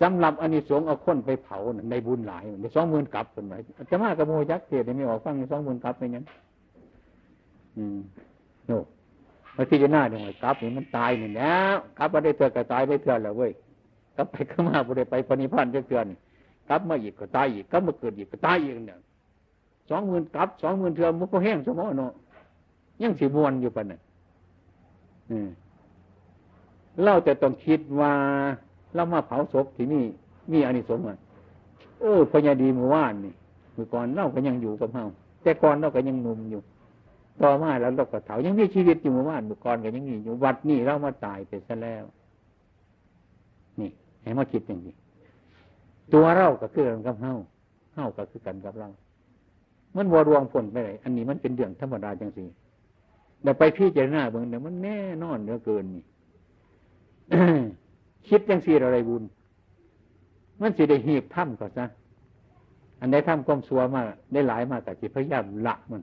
[0.00, 1.58] สำหรับอานิสงส์เอาคนไปเผา
[1.90, 3.54] ในบุญหลายในสองหมื่นกลับเป็นไหม
[3.90, 6.24] จะมากระโมยักษ์เทศไม่ออกฟังในสองหมื่นกลับไปงั้น
[7.76, 7.98] อืม
[8.66, 8.78] โน่
[9.56, 13.50] มาที่จะหน้าดูกลับนี่มันตายนี่แล้วกลับมาได้เถื่อนก็ตายได้เถื่อแล้วเว้ย
[14.16, 16.06] กลับไปก็มาบ่ได้ไปปณิพันธ์เถื่อน
[16.68, 18.98] กลับมาอีกก็ตายอีกกับมาเกิดอีกก็ตายอีกเนี่ย
[19.90, 22.12] สองหมื่นกลับสองหมื่นเถื่อนมันก็แห้งสมองเนาะ
[23.02, 24.00] ยังสีมวนอยู่ปะเนี่ย
[27.04, 28.12] เราจะต้องคิดว่า
[28.94, 30.04] เรามาเผาศพที่นี่
[30.52, 31.18] มีอานิสงส์อะ
[32.00, 33.34] เออพญาดีเมื่อวานนี่
[33.74, 35.04] เมื่อก่อนเราก็ยังอยู่กับเฮา
[35.42, 36.62] แต่ก่อนเราก็ยังหนุ่มอยู่
[37.42, 42.04] ต่อมาแล้วเราก็เถายังมีชีวิตอยู่เมื่อวานเมื่อก่อนก็ยังมีอยู่วัดนี่เรามาตายไปซะแล้ว
[43.80, 43.90] นี่
[44.22, 44.94] ให้มาคิดอย่างนี้
[46.12, 47.34] ตัวเราก็คือกันกับเฮา
[47.94, 48.88] เฮาก็คือกันกับเรา
[49.96, 52.44] มันวรวงผลไปไหนอันนี้มันเป็นเรื่องธรรมดาจังสิ
[53.42, 56.04] เดี๋ยวไปพี่เจารณาเบิ่งเดี๋ยวมันแน่นอนเหลือเกินนี่
[58.28, 59.22] คิดยังสีอะไรบุญ
[60.60, 61.86] มันสิได้หีบถ้ำก็ซะ
[63.00, 64.02] อันไหนถ้ำก้มซัวมา
[64.32, 66.02] ได้หลายมากแต่จิพยายามละมัน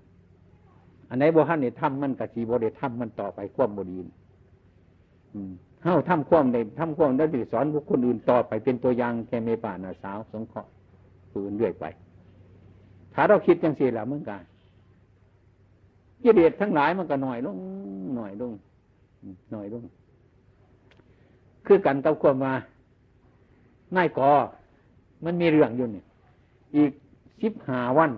[1.10, 4.08] อันไหนบ่ฮันเนี่ยถ้ำมันกับจีบได้ถ้ำมันต่อไปควบบดีน
[5.84, 10.72] เฮ้าถ้ำควมได้ถ้ำควมได้ดีสอนบุคคลอื่นต่อไปเป็นตัวอย่างแกเมป่านาสาว สงเคราะห์
[11.30, 11.86] ผู้อื่นเรื่อยไป
[13.14, 14.42] ถ้าเราคิดยังสีละเมื่อกัน
[16.24, 17.56] กิเลสทั้งหลายมันก็หน่อยลง
[18.16, 18.52] หน่อยลง
[19.52, 19.84] หน่อยลง
[21.66, 22.54] คือกันกับความมา
[23.96, 24.30] น่ายกอ
[25.26, 26.04] มันมีเรื่องอยู่นี่
[26.76, 26.92] อีก
[27.42, 28.12] สิบหาวัน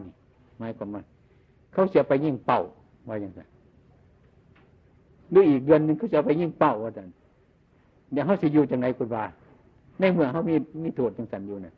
[0.59, 1.03] หมายความว่า
[1.73, 2.61] เขาจะไปยิ่งเป่า
[3.07, 3.41] ว่าอย่างไร
[5.31, 7.09] หรืออีกเดือนหนึ่งเขาจะไปยิ่งเป่าว่าจัน
[8.11, 9.23] เดี๋ยวเขาจะอยู่จังไรคุณว่า
[9.99, 11.73] ในเมืองเขามีมีโทษจังสันอยู่เนี่ย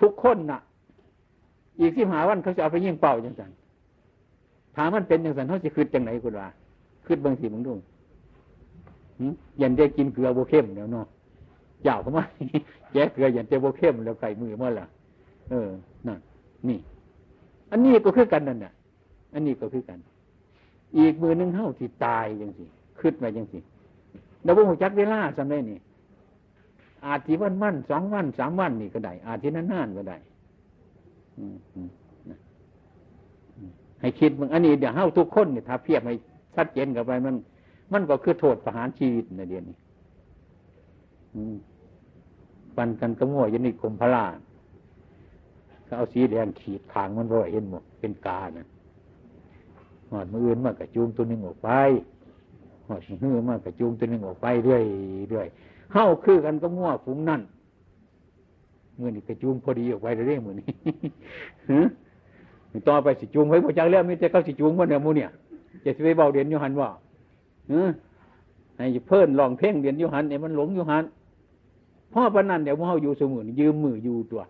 [0.00, 0.60] ทุกคนน่ะ
[1.80, 3.50] อีกสิบหาวันเขาจะเอาไปยิ่งเป่าจังสัน
[4.76, 6.48] ถามมันเป็นจังสันเขาจะคืดจังไหนคุณว่า
[7.06, 7.78] คืดบางสีบางดวง
[9.60, 11.06] ยันได้กินเกลือโบเข้มแล้วเนาะ
[11.84, 12.24] เจ้าเขามา
[12.92, 14.86] แย่เกลือยันเจโบเข้มแล้วไก่มือมื่อล่ะ
[15.50, 15.68] เออ
[16.06, 16.18] นั่น
[16.68, 16.78] นี่
[17.70, 18.72] อันนี้ก็คือกันนั่นน่ะ
[19.34, 19.98] อันนี้ก็คือกัน
[20.98, 22.64] อีกมือหนึ่งเท่าที่ตายยังสิ
[23.00, 23.58] ขึ้นมายังสิ
[24.42, 25.78] เราบ่หูจักเวลาสำได้นี่
[27.04, 30.16] อาทิวันมั่นสองวันสามวันนี่ก็ได้อาทินั้นนานก็ได้
[34.04, 36.14] ให้คิดมึงอันนี้เดี๋ยวเฮาทุกคนเนี่ยถ้าเพียบให้
[36.56, 37.34] ชัดเจนกับไปมัน
[37.92, 39.76] มันก็คือโทษประหารชีวิตในเดียนี้
[42.76, 44.24] ปันกันกระมั่วยันนิคมพลา
[45.84, 48.66] เขาเอาสีแดงขีดขางมันเพราะเห็นหมดเป็นกานะ
[50.10, 51.70] หอดมืออื่นมากระจูงตัวนึงออกไป
[52.88, 54.84] หอดมือมากระจูงตัวนึงออกไปเรื่อย
[55.30, 55.46] เรื่อย
[55.92, 57.42] เข้าคือกันก็มั่วฟุ้งนั่น
[58.98, 60.66] มือนี่กระจูงพอดีออกไปเรื่อยมือนี่
[62.88, 65.30] ต่อไปสิจูงไว้พอจังแล้วไม่จะเขาสิจูงว่าเนี่ยมูเนี่ย
[65.84, 66.88] จะไปเบาเดียนยูหันว่า
[68.76, 71.04] ให้เพิ่นลองเพ่งเดียนยูหันเนี่ยมันหลงยูหัน
[72.12, 74.42] พ่อปนันเดี๋ยวมึงเขาอยู่สมุนยืมมืออยู่ตัว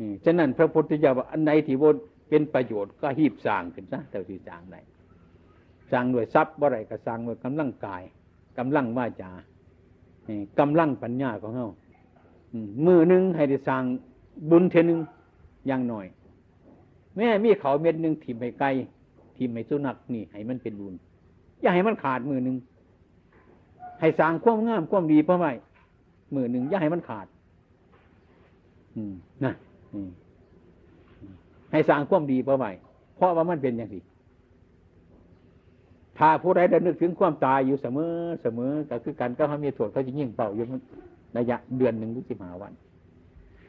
[0.00, 1.88] นี่ฉะนั้นพระพุทธเจ้าว่าอันไหนที่บ่
[2.28, 4.80] เป็นประโยชน์ก็หีบสร้างขึ้นซะเท่ที่สร้างได้
[5.90, 8.02] สร้างด้วยทรัพย์บ่ไรก็สร้างด้วยกำลังกาย
[8.58, 9.30] กำลังวาจา
[10.28, 11.68] นี่กำลังปัญญาของเฮา
[12.86, 13.82] มือหนึ่งให้ได้สร้าง
[14.50, 15.00] บุญเทนึง
[15.66, 16.06] อย่างหน่อย
[17.16, 18.70] แม่มีเขาเม็ดหนึ่งทิ่มให้ไก่
[19.36, 20.94] ทิ่มให้สุนัขนี่ให้มันเป็นบุญ
[21.60, 22.56] อย่าให้มันขาดมือหนึ่ง
[24.00, 25.52] ให้สร้างความงามความดีเพราะไม่
[26.34, 27.26] มือหนึ่งอย่าให้มันขาด
[28.96, 29.12] อืม
[29.44, 29.52] นะ
[29.94, 30.10] อืม
[31.72, 32.70] ให้สร้างความดีเพราะไม่
[33.16, 34.02] เพราะว่ามันเป็นอย่างนี้
[36.18, 40.64] ถ้าผู้ใดได้นึกถึงความตายอยู่เสมอเสมอก็คือการก็เขามีโทษเขาจะยิ่งเป่าอยู่
[41.36, 42.72] ระยะเดือนหนึ่งหรือสิบห้าวัน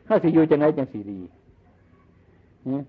[0.06, 1.20] เขาสิอยู่จังไงจังสีดี
[2.70, 2.84] เนี่ย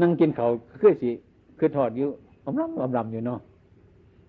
[0.00, 1.10] นั่งกินเขาวคือสิ
[1.58, 2.08] คือถอดอยู่
[2.44, 3.40] อมรำอมรำอยู่เนาะ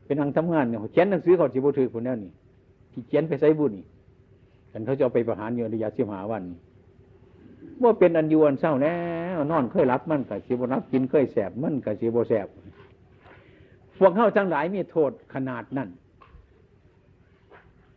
[0.06, 2.32] เป็นนั่งทำงานเนี่ยเขียนหนังสือเขาสิบุถือคนแน่นี่
[2.91, 3.86] ที่เขียนไปใส่บุญนี่
[4.71, 6.43] กันเขาจะเอาไปประหารอยู่ระยะสิบหาวัน
[7.82, 8.97] ว่าเป็นอันยวนเศร้าแล้
[9.36, 12.47] วนอนเคยรับมันกับสิบรับกินเคยแสบมันกับสิบแสบ
[13.97, 15.89] พวกเข้าทั้งหลายมีโทษขนาดนั้น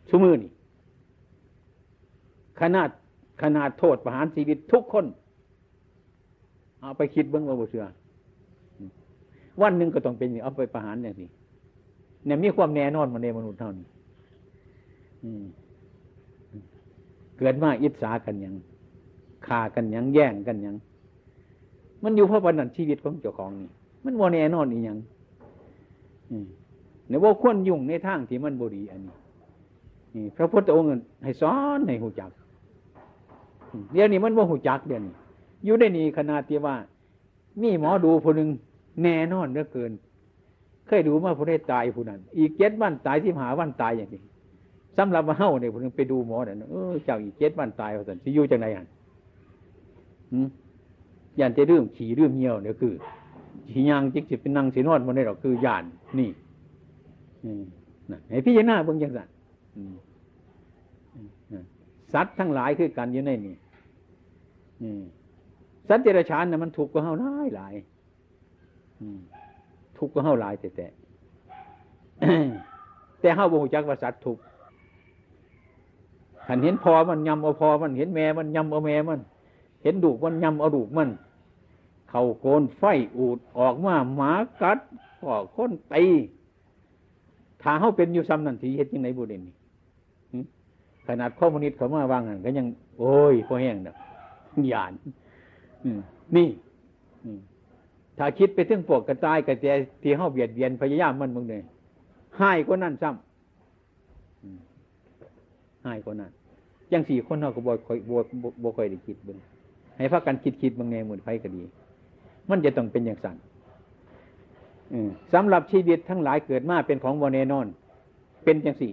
[0.09, 0.51] ชุมือนี่
[2.61, 2.89] ขนาด
[3.41, 5.05] ขนาดโทษประหารชีวิตทุกคน
[6.81, 7.85] เอาไปคิดเบื้องว่าบ่เชื่อ
[9.61, 11.29] วันหนึ่งก็ต้องเป็นอย่างเอาไปประหารอย่างนี้
[12.25, 13.85] เนี่ยมีความแน่นอนมาในมนุษย์เท่านี้
[17.37, 18.55] เกิดมาอิจฉากันย่าง
[19.47, 20.75] ฆ่ากันย่างแย่งกันย่าง
[22.03, 23.69] มันอยู่เพราะวันนั้นชีวิตของเจ้าของนี่
[24.05, 24.97] มันโมแน่นอนอีกอย่าง
[27.07, 29.15] เนี่ยว่าควรยุ่งในทางที่มันบดีอันนี้
[30.15, 30.89] นี่พระพุทธองค์
[31.23, 32.31] ให้สอนให้หูจัก
[33.91, 35.13] เดี๋ยวนี้มันว่าหูจักเดี๋ยวนี้
[35.65, 36.75] อยู่ได้นี่ขนาดที่ว่า
[37.61, 38.49] มีหมอดูผู้หนึ่ง
[39.03, 39.91] แน่นอนเหลือเกิน
[40.87, 44.21] เคยดูมาผู้ได้ตายผู้นั้น อีกเจ็ดวันตายที่หาวันตายอย่างนี้
[44.97, 48.85] สำหรับเฮ้าเนี่ยผู้นึงไปดูหมอเนี่ยเออเจ้าอีกเจ็ดวันตายเขาสันสิอยู่จังไรอะ
[51.39, 52.93] ยันจะเรื่องขี่เรื่องเหี่ยวเนี่ยคือ
[53.71, 55.83] ขี่ยางจิกจิเป็นนั่งสีนอนมันได้หรอกคือยาน
[56.19, 56.29] นี่
[58.11, 59.27] นะให้พี่หน้าเบิ่งยังสัน
[62.13, 63.55] สัตว์ทั้งหลายคือกันอยู่ในนี่
[65.89, 67.73] สัตว์เดรัจฉานนะมันถูกก็เฮาหลายหลาย
[69.97, 70.87] ทุกข์ก็เฮาหลายแต่แต่
[73.21, 74.41] แต่เฮาบ่ฮู้จักว่าสัตว์ทุกข์
[76.47, 79.19] ขันเห็นพอมันยำเอาพอมันเห็นแม่มันยำเอาแม่มัน
[79.83, 81.09] เห็นดูกมันยำเอาดูกมัน
[82.09, 82.83] เข่าโกนไฟ
[83.17, 84.79] อูดออกมาหมากัด
[85.19, 86.05] พ่อคนตี
[87.61, 89.55] ถ้าเฮาเป็นอยู่ซ้ำนั่นทีเฮ็ดยังไงบุเดนนี่
[91.05, 92.65] ขนาดข้อมูนิสต์เขามาว่างกันก็ยัง
[92.99, 93.95] โอ้ยพอแห้งเนาะ
[94.69, 94.93] หยาน
[96.35, 96.47] นี่
[98.17, 99.65] ถ้าคิดไปถึงพวกกระต่ายกระแต
[100.01, 101.63] ที่เฮาเบียดเบียนพยายามมันมึงเนี่ย
[102.37, 103.17] ให้ก็นั่นซ้ำ
[105.83, 106.31] ให้ก็นั่น
[106.91, 108.15] ยังสี่คนเฮาก็บ่ค่อยบ่
[108.63, 109.37] บ่ค่อยได้คิดเบิ่ง
[109.97, 111.61] ให้พักกันคิดคิดบางแนวหมุนไฟก็ดี
[112.49, 113.35] มันจะต้องเป็นอย่างสั่น
[115.33, 117.65] สำหรับชีวิตทั้งหลายเกิดมาเป็นของบ่แน่นอน
[118.43, 118.91] เป็นจังสี่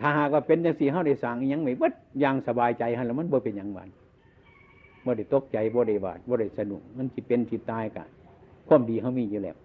[0.00, 3.88] ถ้าหากว่าเป็นจังสี่เฮาได้สั่งยังไม่วัดอย่างสบายใจฮะแล้วมันบ่เป็นอย่างหวาน
[5.04, 8.08] บ่ได้ตกใจบ่ได้บาดบ่ได้สนุก มันสิเป็นสิตายกัน
[8.68, 9.56] ความดีเขามีอยู่แล้ว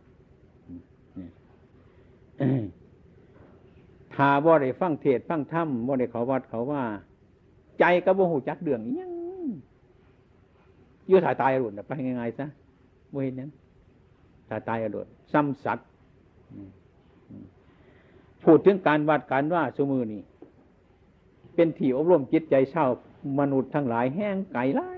[4.14, 6.84] ถ้าบ่ได้ฟังเทศฟังธรรมบ่ได้เขาวัดเขาว่า
[7.80, 9.12] ใจก็บ่หูจักเดืองยัง
[11.08, 12.46] อยู่ถ่ายตายอรุณไปง่ายๆซะ
[13.14, 13.50] บ่เห็นนั้น
[14.50, 15.88] ถ่ายตายอรุณซ้ำสัตว์
[18.44, 20.22] พูดถึงการวัดการว่าสมือนี่
[21.56, 22.86] เป็นที่อบรมจิตใจเศร้า
[23.40, 24.90] มนุษย์ทั้งหลายแห้งไก่ไล่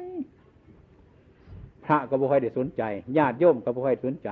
[1.85, 2.83] พระก็บ่ค่อยได้สนใจ
[3.17, 4.29] ญาติโยมก็บ่ค่อยสนใจ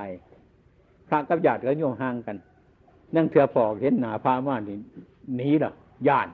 [1.08, 2.36] พระกับญาติก็โยมห่างกัน
[3.14, 4.76] นั่งเถื่อพอกเห็นหนาพระมานี่
[5.36, 5.70] หนีหรอ
[6.08, 6.30] ญาติ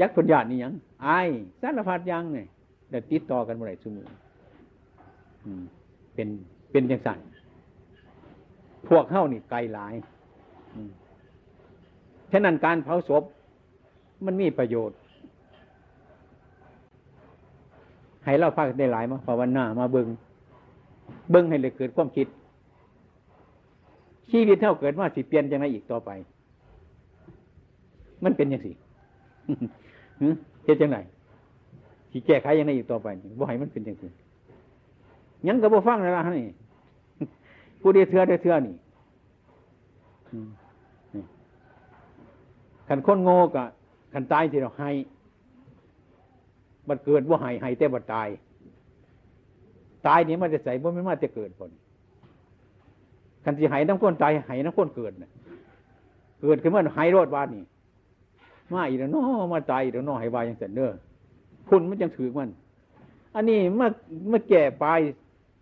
[0.00, 1.20] ยักษ์คนญาตินี่ยังไอ้
[1.60, 2.46] สารพัดยังเนี่ย
[3.10, 4.06] ติดต่อกันเมื่อไหร่สมือ
[6.14, 6.28] เป็น
[6.70, 7.18] เป็นยังสั่น
[8.88, 9.94] พวกเข้านี่ไกลหลาย
[12.32, 13.22] ฉะนั้นการเผาศพ
[14.26, 14.96] มันมีประโยชน์
[18.24, 20.06] ให้เราพักได้หลายมาภาวนามาเบิง
[21.30, 22.26] เบิงให้เลยเกิดความคิด
[24.30, 26.10] ชีวิตเท่าเกิดว่าสิเปลี่ยนจังไรอีกต่อไป
[28.24, 28.72] มันเป็นยังสิ
[30.64, 30.98] เฮ็ดจังไร
[32.10, 33.08] ที่แก้ไขยังไงอีกต่อไป
[33.38, 34.08] บ่ให้มันเป็นยังสิ
[35.48, 36.46] ยังก็บ่ฟังเลยล่ะนี่
[37.80, 38.74] ผู้เดียเถื่อเดียเถื่อนี่
[42.88, 43.64] ขันคนโง่กะ
[44.12, 44.90] ขันตายที่เราให้
[46.88, 48.28] บัดเกิดว่าหายหายแต่บัดตาย
[50.06, 51.70] ตายนี่มันจะใส่ว่าไม่มาจะเกิดผล
[53.44, 55.30] คันที่หายน้ำข้นตายหายน้ำข้นเกิดนะ
[56.42, 57.64] เกิดขึ้นเมื่อหายรอดวานนี่
[58.72, 59.22] มาอีกแล้วน้อ
[59.52, 60.90] มาตายอีกแล้วน้อหายวายังเสร็จเน้อ
[61.68, 62.48] พุ่นมันจังถือมัน
[63.34, 63.86] อันนี้มา
[64.32, 65.00] มาแก่ปลาย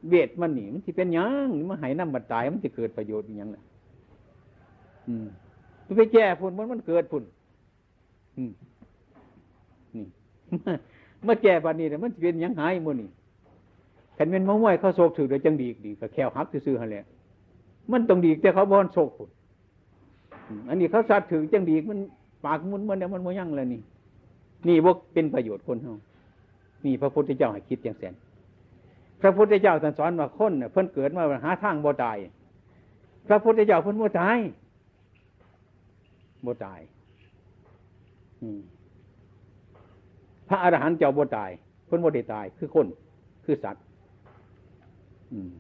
[0.09, 3.63] เวทมันนี่ มันสิเป็นยังมาให้น้ำบัดตายมันจะเกิดประโยชน์อหยังล่ะ
[5.09, 5.27] อืม
[5.97, 7.25] ไปแก่พุ่นมันมันเกิดพุ่น
[8.37, 8.53] อืม
[9.95, 10.05] นี่
[11.27, 13.11] มาแก่ปานนี้แต่มันเป็นยังหายหมื้นี่
[14.17, 17.05] คันเป็นมะม่วยเขาโศกถือเดี๋ยจังดีดีก็แควหักซื่อๆหั่นแหละ
[17.93, 19.31] มันต้องดีแต่เขาบ่อนโศกพุ่น
[20.69, 21.99] อันนี้เขาสัตว์ถือจังดีมัน
[22.45, 23.81] ปากมุนมันเนี่ยมันบ่ยังแล้วนี่
[24.69, 25.97] นี่บ่เป็นประโยชน์คนเฮา
[26.85, 28.15] นี่พระพุทธเจ้าให้คิดอย่างแสน
[29.21, 32.17] พระพุทธเจ้าท่านสอนว่าคนน่ะเพิ่นเกิดมาหาทางบ่ตาย
[33.27, 34.39] พระพุทธเจ้าเพิ่นบ่ตาย
[36.47, 36.81] บ่ตาย
[38.43, 38.61] อืม
[40.53, 41.51] ระอรหันต์เจ้าบ่ตาย
[41.87, 42.87] เพิ่นบ่ได้ตาย คือคน
[43.45, 43.83] คือสัตว์
[45.33, 45.51] อืม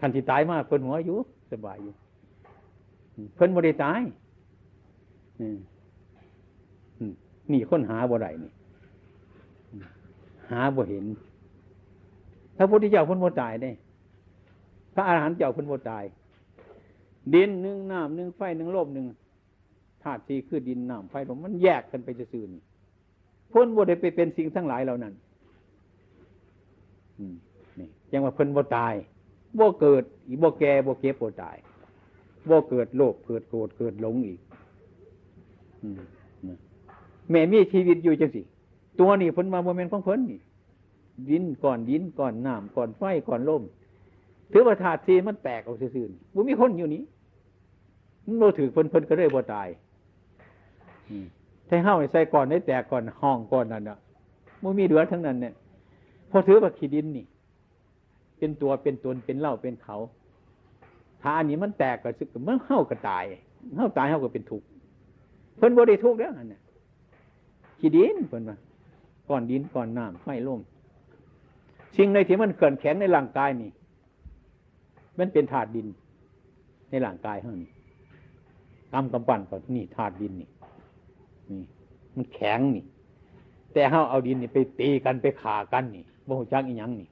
[0.00, 1.18] คันที่ตายมาเพิ่นหัวอยู่
[1.52, 1.94] สบายอยู่
[3.34, 4.00] เพิ่นบ่ได้ตาย
[7.52, 8.52] นี่คนหาบ่ได้นี่
[10.50, 11.04] หาบ่เห็น
[12.56, 13.70] พระพุทธเจ้าเพ้นโมตายได้
[14.94, 16.04] พระอรหันต์เจ้าเพ้นโมตาย
[17.34, 19.06] ดินหนึ่งน้ำหนึ่งไฟหนึ่งลมหนึ่ง
[20.02, 22.48] ธาตุสี่คือดินน้ำไฟลมมันแยกกันไปจะซื่น
[23.52, 25.12] พ้นบ่ได้ไปเป็นสิ่งทั้งหลายเหล่านั้น
[27.78, 28.94] นี่ยังว่าเพิ่นบ่ตาย
[29.58, 31.56] บ่เกิด อีบ่แก่บ่เก็บบ่ตาย
[32.48, 34.40] บ่เกิดโลภเกิดโกรธเกิดหลงอีก
[37.30, 38.42] แม่มีชีวิตอยู่จังสิ
[39.00, 40.40] ตัวนี้เพิ่นมาบ่แม่นของเพิ่นนี่
[41.28, 43.62] ดินก่อนดินก่อนน้ำก่อนไฟก่อนลม
[44.52, 47.02] ถือว่าธาตุสีมันแตกออกซื่อๆบุมีคนอยู่นี้
[48.24, 49.68] มันโมถือเพิ่นเพิ่นก็เลยบ่ตาย
[51.70, 53.98] อืมถ้าเฮาใส่ก่อนได้แตกก่อนห้องก่อนนั่นเน่ะ
[54.62, 55.54] บุมีเหลือทั้งนั้นเนี่ย
[56.30, 57.26] พอถือว่าขี้ดินนี่
[58.38, 59.96] เป็นตัวเป็นตนเป็นเล่าเป็นเขา
[61.22, 63.24] ถ้าอันนี้มันแตกก็สึกเมื่อเฮาก็ตาย
[63.76, 64.66] เฮาตายเฮาก็เป็นทุกข์
[65.56, 66.60] เพิ่นบ่ได้ทุกข์แล้วนั่นน่ะ
[67.80, 68.56] ขี้ดินเพิ่นว่า
[69.28, 70.60] ก่อนดินก่อนน้ำไฟลม
[71.96, 73.70] สิ่งในที่มันเกินแข็งในร่างกายนี่
[75.18, 75.86] มันเป็นธาตุดิน
[76.90, 77.70] ในร่างกายเท่านี้
[78.92, 80.48] กำกำปั้นก็นี่ธาตุดินนี่
[82.16, 82.84] มันแข็งนี่
[83.72, 87.08] แต่เฮาเอาดินนี่ไปตีกันไปขากันนี่บ่ฮู้จักอีหยังนี่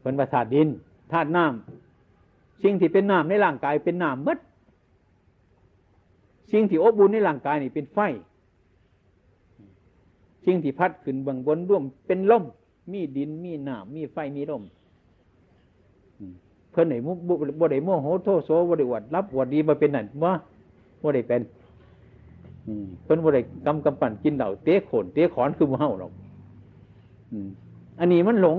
[0.00, 0.68] เป็นว่าธาตุดิน
[1.12, 4.38] ธาตุน้ำสิ่งที่เป็นน้ำในร่างกายเป็นน้ำมด
[6.52, 7.98] สิ่งที่อบอุ่นในร่างกายนี่เป็นไฟ
[10.44, 12.44] สิ่งที่พัดขึ้นเบื้องบนร่วมเป็นลม
[12.92, 14.62] มีดินมีน้ำมีไฟมีลม
[16.70, 17.12] เพิ่นไหนมุ
[17.60, 20.32] บ่ได้โมโหโทโสบ่ได้อวดรับอวดดีมาเป็นนั่นว่า
[21.02, 21.40] บ่ได้เป็น
[23.04, 26.12] เพิ่นบ่ได้กำกำปั่นกินเหล่าเตะโขนเตะขอนคือบ่เฮาหรอก
[27.98, 28.58] อันนี้มันหลง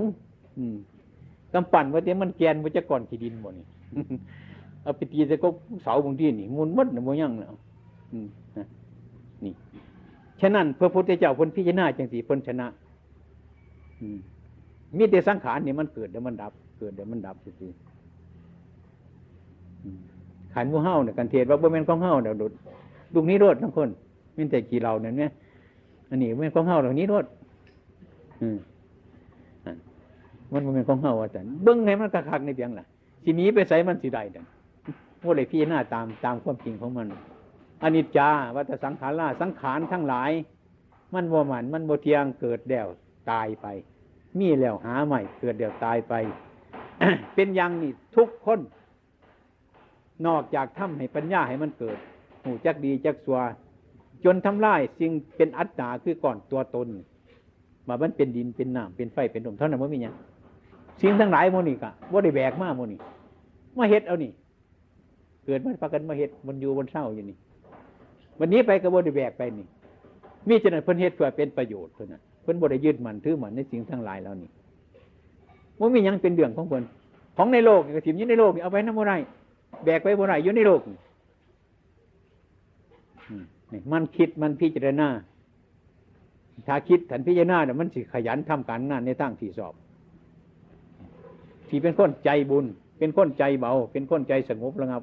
[1.54, 3.66] กำปั่นว่าเตะมันแกนว่าจะก่อนขี้ดินบ่นี่
[4.82, 5.48] เอาไปตีแต่ก็
[5.82, 7.54] เสาบางทีนี่มุนมัดนะบ่ยังแล้ว
[9.44, 9.52] นี่
[10.40, 12.66] ฉะนั้นพระพุทธเจ้าพิ่นพิจารณาจังสีพิ่นชนะ
[14.98, 17.68] มีแต่สังขารนี่มันเกิดเดี๋ยวมันดับ เกิดเดี๋ยวมันดับสิ
[20.54, 22.52] ขันมูเฮาเนี่ยกันเทศว่าบ่แม่นของเฮาเดี๋ยดุด
[23.14, 23.88] ลูกนี้รดทั้งคน
[24.36, 25.30] มีแต่กี่เราเนี่ยเนี่ย
[26.10, 27.26] อันนี้บ่แม่นของเฮาเหล่านี้รด
[30.52, 32.86] มันบ่แม่นของเฮาว่าแต่เบิ้งไงมันกระคักในเพียงล่ะ
[33.24, 34.46] ทีนี้ไปใส่มันสิได้ดัง
[35.24, 37.06] ว่าเลยพี่หน้าตามตามความจริงของมัน
[37.82, 40.30] อนิจจาวัฏสังขาราสังขารทั้งหลาย
[41.14, 42.88] มันบ่มันมันบ่เทียงเกิดเดี่ยว
[43.30, 43.66] ตายไป
[44.38, 46.14] มีแล้วหาใหม่ เกิดเดี่ยวตายไป
[47.34, 48.60] เป็นอย่างนี้ทุกคน
[50.26, 51.98] นอกจากทำให้ปัญญาให้มันเกิด
[52.48, 53.38] หูจักดีจักสัว
[54.24, 56.88] จนทำลายสิ่งเป็นอัตตาคือก่อนตัวตน
[57.88, 60.14] มามันเป็นดินเป็นน้ำเป็นไฟเป็นลมเท่านั้นว่ามีอย่าง
[61.00, 62.98] สิ่งทั้งหลายโมนี่กะว่าได้แบกมาโมนี่
[63.78, 64.30] มาเฮ็ดเอานี่
[65.44, 67.36] เกิดมาพากันมาเฮ็ดมันอยู่บนเศร้าอย่างนี้
[68.40, 69.66] วันนี้ไปกระบวนแบกไปนี่
[70.48, 74.50] มีจนั้นเพิ่นเฮ็ดเพื่อเป็นประโยชน์เพิ่นน่ะเพิ่นบ่ได้ยึดมันถือมันในสิ่งทั้งหลายแล้วนี่
[75.80, 76.82] มันมียังเป็นเรื่องของเพิ่น
[77.36, 79.16] ของในโลกกระถิ่นยู่ในโลกเอาไปน้ำบ่ได้
[79.84, 80.98] แบกไปบ่ได้อยู่ในโลกนี่
[83.92, 85.08] มันคิดมันพิจารณา
[86.66, 89.74] ถ้าคิดถันพิจารณาเนี่ยมันสิขยันทำการงานในทางที่สอบ
[91.68, 92.64] ที่เป็นคนใจบุญ
[92.98, 95.02] เป็นคนใจเบา เป็นคนใจสงบระงับ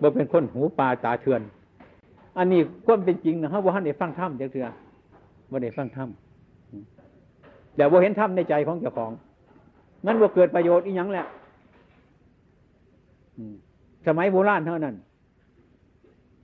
[0.00, 1.42] บ่เป็นคนหูปลาตาเถื่อน
[2.38, 4.66] อันนี้ก็เป็นจริงนะฮะว่าท่านได้ฟังธรรมจังเถื่อ
[5.50, 6.08] ว่าได้ฟังธรรม
[7.76, 9.12] เดี๋ยวว่าเห็นธรรมในใจของเจ้าของ
[10.06, 11.26] นั้นว่าเกิดประโยชน์อีกอย่างแหละ
[14.06, 14.94] สมัยโบราณเท่านั้น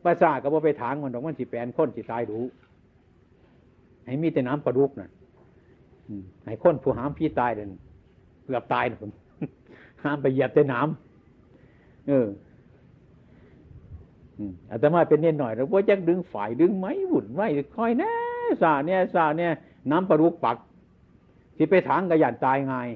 [0.04, 2.44] ภาษาก็บ่ไปถางมันดอกมันสิแปลนคนสิตายรู้
[4.04, 5.10] ให้มีแต่น้ำประดุกน่ะ
[6.44, 7.70] ให้คนผู้หามพี่ตายเดิน
[8.44, 9.10] เกือบตายนะผม
[10.02, 12.26] ห้ามไปเหยียบแต่น้ำเออ
[14.70, 17.46] อาตมาเป็นเน้นหน่อยแล้วว่าจะดึงฝ่ายดึงไม้หุ่นไว้
[17.76, 18.10] คอยนะ
[18.62, 19.52] สาเนี่ยสาเนี่ย
[19.90, 20.56] น้ำปลารุกปัก
[21.56, 22.88] สิไปถางกระยานตายง่าย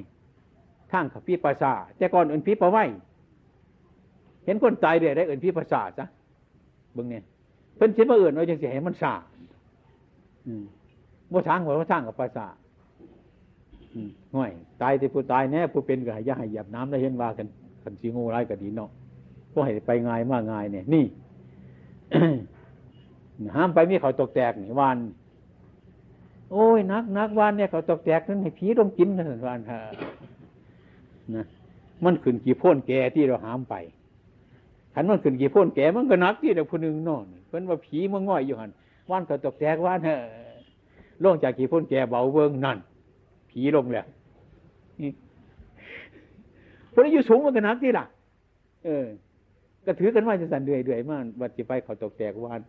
[0.91, 2.85] ทางขับพี่ภาษาแต่ก่อนเอื่นพี่ประไว้
[4.45, 6.07] เห็นคนตายเดี๋ยวได้เอื่นพี่ภาษาจ้ะ
[6.95, 7.25] เบิ่งเนี่ย
[7.77, 9.15] เพิ่นคิดว่าเอื่นว่าจังสิให้มันสา
[10.47, 10.65] อืม
[11.33, 12.47] บ่ทางว่าบ่ทางกับภาษา
[13.95, 14.51] อืมห่วย
[14.83, 17.47] ตายที่ผู้ตายแน่ผู้เป็นก็ให้อย่าให้เหยียบน้ำแล้วเห็นว่ากัน
[17.83, 18.91] คันสิงูร้ายก็ดีเนาะ
[19.55, 21.05] บ่ให้ไปง่ายมากง่ายเนี่ยนี่
[23.57, 24.99] ห้ามไปมีเขาตกแตกนี่วาน
[26.53, 29.81] โอ้ยนักนักวานเนี่ยเขาตกแตกนั้นให้ผีต้องกินนะวานฮะ
[31.35, 31.45] นะ
[32.05, 33.75] มันขึ้นกี่พ่นแก่ที่เราหามไป
[34.95, 38.71] ขันมันขึ้นกี่พ่นแก่มันก็นักที่เด็กผู้หนึ่งนอนเพิ่นว่าผีมันง่อยอยู่หัน
[39.11, 40.17] ว่านเขาตกแตกว่านเฮะ
[41.23, 42.79] ลงจากกี่พ่นแก่เบาเวิงนั่น
[43.51, 44.07] ผีลงแล้ว
[45.01, 45.11] นี่
[46.93, 48.05] พอได้อยู่สูงมันก็นักที่ล่ะ
[48.85, 49.07] เออ
[49.87, 52.61] ก็ถือกันว่าจะสั่นเดือยเดือยมากวัดจะไปเขาตกแตกวาน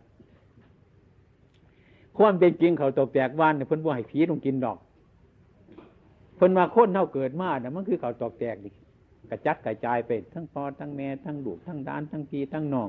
[2.16, 4.78] ความเป็นจริงเขาตกแตกวานเนี่ยเพิ่นบ่ให้ผีต้องกินดอก
[6.36, 8.70] เพิ่นมาค้นเท่าเกิดมาเนี่ยมันคือเขาตกแตกดิ
[9.30, 12.88] กระจัดกระจายไปทั้งพอทั้งแม่ทั้งลูกทั้งด้านทั้งพี่ทั้งน้อง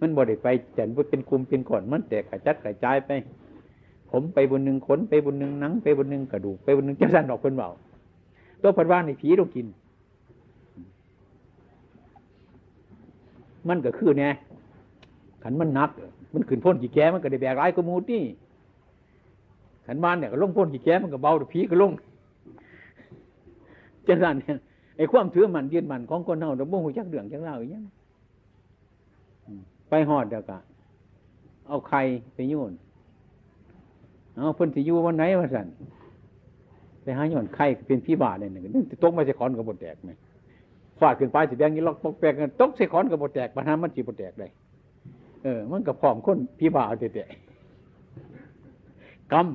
[0.00, 3.10] มันบ่ได้ไปจันเป็นกลุ่มเป็นก่อนมันแตกกระจัดกระจายไป
[4.10, 7.68] ผมไปบนหนึ่งขนไปบนหนึ่งหนัง ไปบนหนึ่งกระดูกไปบนหนึ่งจังสันดอกเพิ่นเบา
[8.62, 9.66] ตัวพันว่าในผีต้องกิน
[13.68, 14.32] มันก็คือเนี่ย
[15.42, 15.90] ขันมันนัก
[16.34, 18.22] มันขึ้นพ้นกี่แก่มันก็ได้แบกร้ายกมูดนี่
[19.86, 21.92] ขันบ้านเนี่ยก็ลงพ้นกี่แก่มันก็เบาแต่ผีก็ลง
[24.08, 24.56] จังสันเนี่ย
[24.96, 27.80] ไอ้ความถือมันยืนมันของคนเฮาเราบ่หูจักเรื่องจักเล่าอย่างนี้
[29.88, 30.58] ไปหอดเดียวกะ
[31.68, 32.00] เอาไข่
[32.34, 32.72] ไปโยน
[34.36, 35.66] เอาเพิ่นสิอยู่วันไหนวะสัน
[37.02, 40.12] ไปหาโยนไข่เป็นพี่บาเนี่ยนึงตกมาใส่ขอนกับบดแตกไหม
[41.00, 44.48] ฟาดขึ้นไปสิแบงนี้ล็อกปอกแปกกันตกใส่ขอนกับบดแตกปัญหามันจีบดแตกได้
[45.44, 47.24] เออ มันกับพร้อมคนพี่บาเต่
[49.32, 49.46] กรรม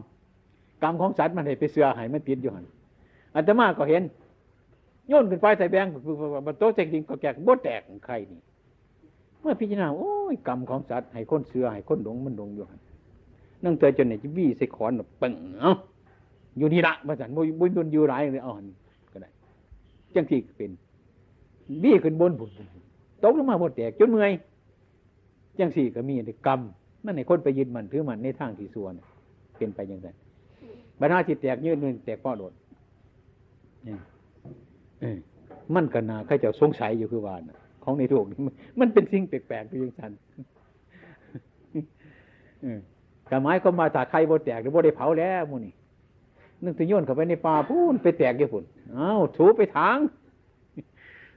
[0.84, 2.66] กรรมของสัตว์มันให้ไปเสือให้มันติดอยู่หัน
[3.36, 4.04] อัตมาก็เห็น
[5.12, 5.86] โยนขึ้นไปใส่แบง
[6.48, 8.42] มันโต๊ะเจ๊งจริงก็แกกบดแตกไข่นี่
[9.40, 12.64] เมื่อพิจารณาโอ้ยกรรมของสัตว์ให้คนเสือให้คนหลงมันหลงอยู่
[13.64, 14.92] นั่งเตยจนไหนจะวี่ใส่ขอน
[15.22, 15.74] ปึ่งเอ้า
[16.58, 18.66] อยู่นี่ละมาสันบุญบุญบุญอยู่ไรเลยอาหัน
[19.12, 19.30] ก็ได้
[20.16, 20.72] จังที่เป็น
[21.84, 22.50] วี่ขึ้นบนบุญ
[23.24, 24.32] ตกลงมาหมดแตกจนเมื่อย
[25.60, 26.16] จังสี่ก็มี
[26.48, 26.60] กรรม
[27.06, 28.94] นั่นในคนไปยึดมันถือมันในทางที่ส่วน
[29.58, 30.10] เป็นไปอย่างไร
[31.00, 32.54] บรรดาจิตแตกยืดเงินแตกป้อโดด
[35.76, 38.40] มันกันนาข้าเจ้าสงสัยอยู่คือว่านะของในโลกนี้
[38.80, 40.12] มันเป็นสิ่งแปลกๆไปย่างนั้น
[43.28, 45.74] แต่ไม้ก็มาจากใครบ่แตกหรือบ่ได้เผาแล้วมูนี่
[46.64, 48.64] นึกถึงโยนเข้าไปในป่าพูนไปแตกยี่ปุ่น
[48.96, 49.98] อ้าวถูไปทาง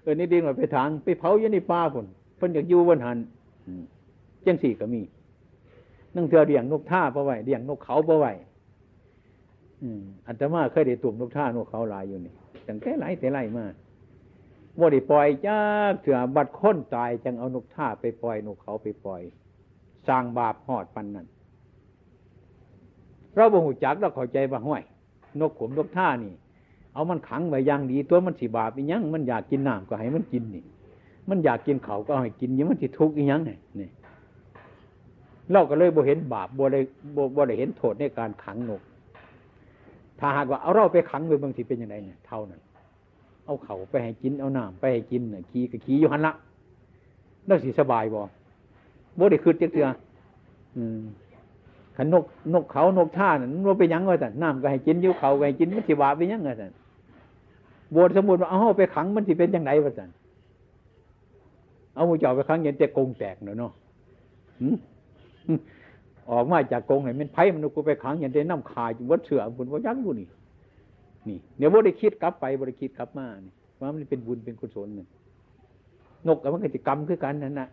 [0.03, 2.07] เออนี่ดินว่าไปทาง ไปเผาอยู่ในป่าพุ่น
[2.37, 3.19] เพิ่นอยากอยู่บนหัน
[4.47, 5.03] จังสี่ก็มี
[6.15, 8.33] นั่งเธอเลี้ยงนกท่าเพราะไว้เลี้ยงนกเขาเพราะไว้
[10.27, 12.35] อันตมาเคยได้ตุ่มนกท่านกเขาหลายอยู่นี่
[12.69, 13.67] ตั้งแต่ไหลแต่หลายมา
[14.79, 15.59] บ่ได้ปล่อยจ้า
[16.01, 19.23] เถื่อบัดค้นตายจังเอานกท่าไปปล่อยนกเขาไปปล่อย
[20.09, 21.27] สร้างบาปหอดปันนั่น
[23.35, 24.83] เราบ่หูจักเราเข้าใจว่าห้วย
[25.41, 26.33] นกขมนกท่านี่
[26.95, 30.65] เอามันขังไว้อย่างดี ตัวมันสิบาปอีหยังมันอยากกินน้ำก็ให้มันกินนี่
[31.29, 33.51] มันอยากกินเขาก็ให้กินยังมันสิทุกข์อีหยังไง
[33.81, 33.89] นี่
[35.51, 36.81] เราก็เลยบ่เห็นบาปบ่ได้
[37.17, 38.83] บ่บ่ได้เห็นโทษในการขังนก
[40.21, 42.61] ถ้าหากว่าเอาเราไปขังไว้บางทีเป็นยังไงเนี่ยเท่านั้น
[43.45, 46.33] เอาเขาไปให้กินเอาน้ำไปให้กินเนี่ยขี่ก็ขี่อยู่หันละ
[47.47, 48.21] แล้วสิสบายบ่
[49.19, 49.87] บ่ได้คืดเตือ
[50.77, 51.03] อืม
[51.97, 56.67] ขันนกนกเขานกท่านั่นมันไปยังไงแต่น้ำก็ให้กินอยู่เขาก็ให้กินมันสิบาไปยังไงแต่
[57.95, 60.11] บวชสมบูรณ์ว่าเอาไปขังมันสิเป็นยังไงวะสัน
[61.95, 63.73] เอาหมูจ่อไปขังยันแต่กงแตกเนาะเนาะ
[66.31, 70.29] ออกมาจากกงไหนมันไผ่มันกูไปขังอยันแต่น้ำขาอยู่วัดเสือบุญวัดยักษ์อยู่นี่
[71.29, 75.09] นี่เดี๋ยวบ่ได้คิดกลับไปบ่ได้คิดกลับมาเนี่ยว่ามันเป็นบุญเป็นกุศลเนี่ย
[76.27, 77.69] นกกับมันกิจกรรมคือกันนั่นนะ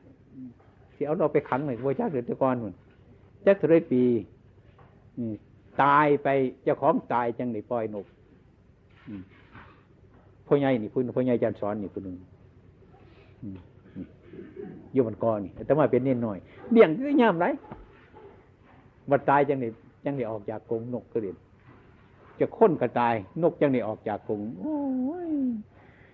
[0.96, 2.74] ที่เอาเราไปขังหน่อยวัดยักษ์เดือดก่อนมัน
[3.46, 4.04] จักเท่าไรปี
[5.84, 6.28] ตายไป
[6.64, 8.06] เจ้าของตายจังได้ปล่อยนก
[10.48, 12.16] พ่อใหญ่นี่พุ่นพ่อใหญ่จันสอนนี่พุ่นหนึ่ง
[14.96, 16.38] ยมันกอนี่แต่ว่าเป็นเน้นหน่อย
[16.72, 17.46] เดี่ยงก็ย่ำไร
[19.10, 19.70] มาตายจังได้
[20.04, 21.38] จังได้ออกจากกรงนกก็เด่น
[22.40, 24.76] จะค้นกระตาย นกจังได้ออกจากกรงโอ้
[25.30, 25.32] ย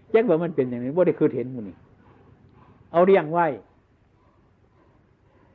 [0.09, 1.75] แจ้งว่ามันเป็นอย่างนี้ว่าได้คือเห็นมันนี่
[2.91, 3.45] เอาเลี้ยงไว้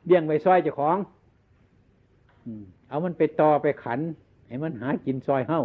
[0.05, 0.97] เลี้ยงไว้ซอยเจ้าของ
[2.89, 3.99] เอามันไปต่อไปขัน
[4.47, 5.61] ให้มันหากินซอยเฮ้า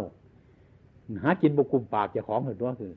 [1.23, 2.93] หากินบุกุมปากเจ้าของเหรอตัวคือ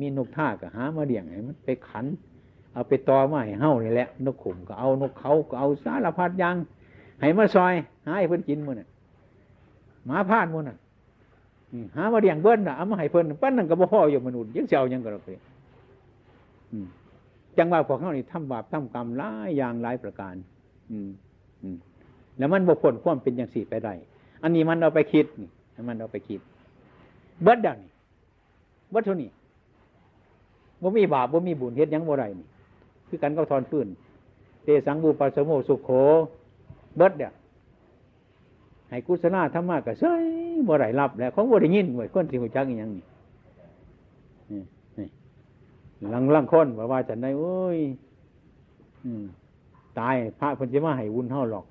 [0.00, 2.06] มีนกท่าก็หามาเลี้ยงให้มันไปขัน
[2.72, 6.56] เอาไปต่อมาให้เฮ้านี่แหละ นกขุมก็เอานกเขาก็เอาสารพัดยัง
[7.20, 7.74] ให้มาซอย
[8.06, 8.88] หาให้เพิ่นกินมื้อน่ะ
[10.06, 10.76] หมาพาดมื้อน่ะ
[11.96, 15.34] หามาเลี้ยงเบิ้นน่ะเอามาให้เพิ่นปั้นนั่นก็บ่พออยู่มนุษย์ยังสิเอายังก็ดอกเด้
[16.72, 16.86] อืม
[17.56, 20.34] จังว่าพวกเฮานี่ทำบาปทำกรรมหลายอย่างหลายประการ
[20.90, 21.08] อืม
[21.62, 21.76] อืม
[22.38, 23.92] แล้วมันบ่พ้นความเป็นจังซี่ไปได้
[24.42, 25.48] อันนี้มันเอาไปคิดนี่
[25.88, 26.40] มันเอาไปคิด
[27.42, 27.92] เบิดดังนี่
[28.90, 29.30] เบิดเท่านี้
[30.82, 32.46] บ่มีบาปบ่มีบุญเฮ็ดยังบ่ได้นี่
[33.08, 33.88] คือกันก็ทอนฟื้น
[34.64, 35.90] เตสังบูปัสสโมสุขโข
[36.96, 37.32] เบิดเนี่ย
[38.90, 40.24] ให้กุศลธรรมะก็เฉย
[40.68, 43.04] บ่ได้รับแล้วของบ่ได้ยินไว้คนสิฮู้จักอีหยังนี่
[44.52, 44.62] นี่
[44.98, 45.08] นี่
[46.14, 47.78] ลังลังคนว่าว่าฉันได้โอ้ย
[49.04, 49.24] อืม
[49.98, 51.64] ตายพระพิ่นสิมาให้บุญเฮาหรอก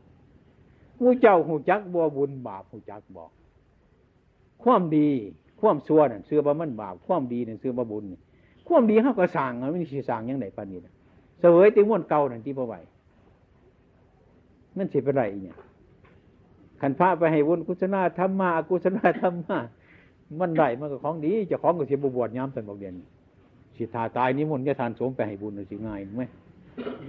[1.02, 3.24] มูเจ้าฮู้จักบ่บุญบาปฮู้จักบ่
[4.64, 5.08] ความดี
[5.60, 8.04] ความชั่วนั่นเชื่อว่มันบาปความดีนั่นเชื่อว่บุญ
[8.68, 10.94] ความดีเฮาก็สร้างมันสิสร้างจังไดปานนี้นะ
[11.40, 12.76] เสวยติม่วนเก่านั่นที่บ่ไหว
[14.78, 15.58] นั่นสิเป็นไรอีเนี่ย
[16.82, 19.58] ขันพระไปให้วุญกุศลธรรมะอกุศลธรรมะ
[20.40, 22.94] มันได้มันก็ของดีจ้าของก็สิบบวชย้ำสันบอกเดียน
[23.76, 26.24] สิทาตายนิมนต์จะทานสงฆ์ไปให้บุญสิง่ายไหม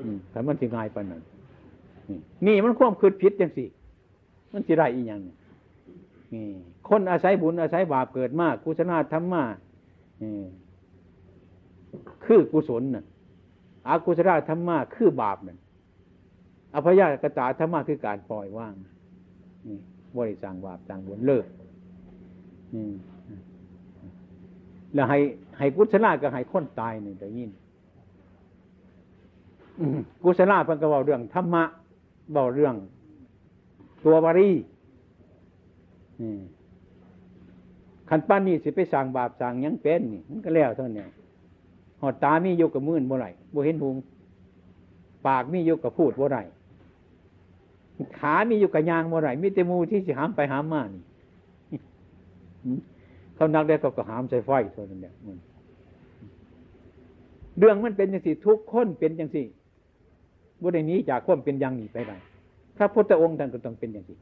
[0.00, 1.22] อืมแต่มันสิง่ายปานนั้น
[2.46, 3.64] นี่มันความคืดผิดจังสิ
[4.52, 5.34] มันสิไรอีกอย่างนี่
[6.88, 9.42] คนอาศัยบุญอาศัยบาปเกิดมากกุศลธรรมะ
[12.24, 13.04] คือกุศลน่ะ
[13.88, 15.58] อากุศลธรรมะคือบาปนั่น
[16.74, 18.74] อภยากตาธรรมะคือการปล่อยว่าง
[19.66, 19.78] นี่
[20.16, 21.46] บริสั่งบาปสั่งบุญเลิก
[22.74, 22.86] นี่
[24.94, 25.18] แล้วให้
[25.58, 27.50] ให้กุศลก็ให้คนตายนี่ได้ยิน
[30.22, 31.64] กุศลเพิ่นก็เว้าเรื่องธรรมะ
[32.32, 32.74] เว้าเรื่อง
[34.04, 34.50] ตัวบารี
[38.08, 41.06] ขันป้านนี่สิไปสั่งบาปสั่งยังเป็นนี่มันก็แล้วเท่านี้
[42.00, 43.96] หอดตามีอยู่กับมื่นบ่ไรบ่เห็นหุง
[45.26, 46.38] ปากมีอยู่กับพูดบ่ไร
[48.18, 51.02] ขามีอยู่กับยางบ่ไรมีแต่มูที่สิหามไปหามมานี่
[53.34, 55.14] เขานักได้ก็ก็หามใส่ไฟเท่านั้นแหละ
[57.58, 59.42] เรื่องมันเป็นอย่างสิทุกคนเป็นอย่างสิ
[60.62, 62.16] บ่ได้นี้จากความเป็นอย่างนี้ไปได้
[62.76, 64.14] พระพุทธองค์ท่านก็ต้องเป็นอย่างสิ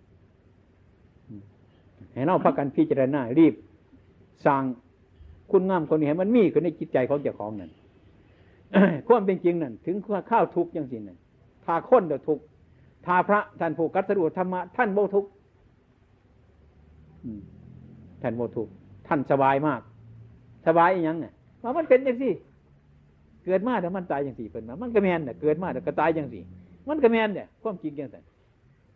[2.12, 3.54] ให้เราพักกันพิจารณารีบ
[4.46, 4.62] สร้าง
[5.50, 7.70] คุณงามคนนี้ให้มันมีขึ้นในจิตใจของเจ้าของนั่น
[9.06, 9.96] ความเป็นจริงนั่นถึง
[10.30, 11.18] ข้าวทุกข์ยังสินั่น
[11.64, 12.38] ถ้าคนเดียวทุก
[13.06, 15.26] ถ้าพระท่านผูกกัตรุธรรมะท่านโมทุก
[18.22, 18.68] ท่านโมทุก
[19.08, 19.80] ท่านสบายมาก
[20.66, 21.32] สบายอีกยังเนี่ย
[21.62, 22.30] ว่ามันเป็นอย่างสิ
[23.44, 26.42] เกิดมาแต่มันตายอย่างสี่เป็นมามันก็แมนเนี่ยเกิดมาแต่ก็ตายอย่างสี่
[26.88, 28.24] มันก็แมนเนี่ยความจริงอย่างนั้น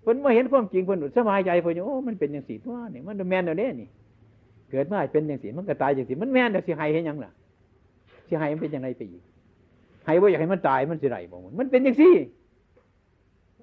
[0.03, 3.89] เพิ่นมาเห็นความจริงเพิ่นสบายใจเพิ่นโอ้มันเป็นอย่างสี่ตัวนี่มันแมนเดี๋ยนี้นี่
[4.71, 7.31] เกิดมาเป็นอย่างสี่มันก็ตายอย่างสี่มันแมนเดี๋ยวสิให้เห็นยังล่ะ
[8.29, 9.23] สิให้มันเป็นยังไงไปอีก
[10.05, 12.13] ให้ว่าอยากให้มันตายมันสิไรบอกมันเป็นอย่างสี่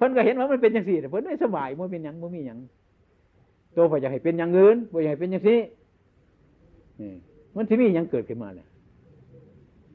[0.02, 2.60] พิ่นก็เห็นว่ามันเป็นอย่างสี่เพิ่นไม่สบายมันเป็นอย่างมันมีอย่าง
[3.76, 5.60] ตัวพออยากให้เป็นอย่างเงินพออยากให้เป็นอย่างสี่
[7.56, 8.68] มันที่มีอย่างเกิดขึ้นมาเลย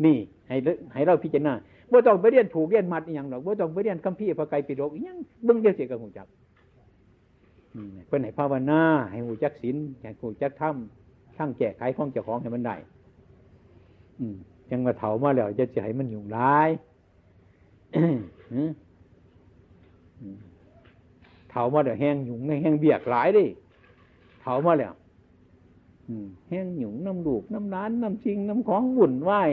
[0.05, 0.17] นี่
[0.49, 0.57] ให้
[0.95, 1.53] ให้เราพิจารณา
[1.93, 6.27] ว่าต้องไปเรียนผูกเรียนมัดอย่างหรอกว่าต้องไปเรียนคัมภีร์พระไกรปิฎกอย่างเบิ้องเดียวเสียกับหูจัก
[8.07, 10.75] เพื่นให้ภาวนาให้หูจักศีลให้หูจักธรรม
[11.37, 12.77] ช่างแก้ไขของเจ้าของให้มันได้
[14.71, 16.69] ยังมาเถามาแล้วจะจะให้มันยุ่งร้าย
[21.57, 23.45] ถามาแล้วแห้งยุ่งแห้งเบียกหลายดิ
[24.41, 24.95] เถามาแล้ว
[26.49, 29.51] แห้งหยุ่งน้ำดูกน้ำร้านน้ำชิงน้ำของวุ่นวาย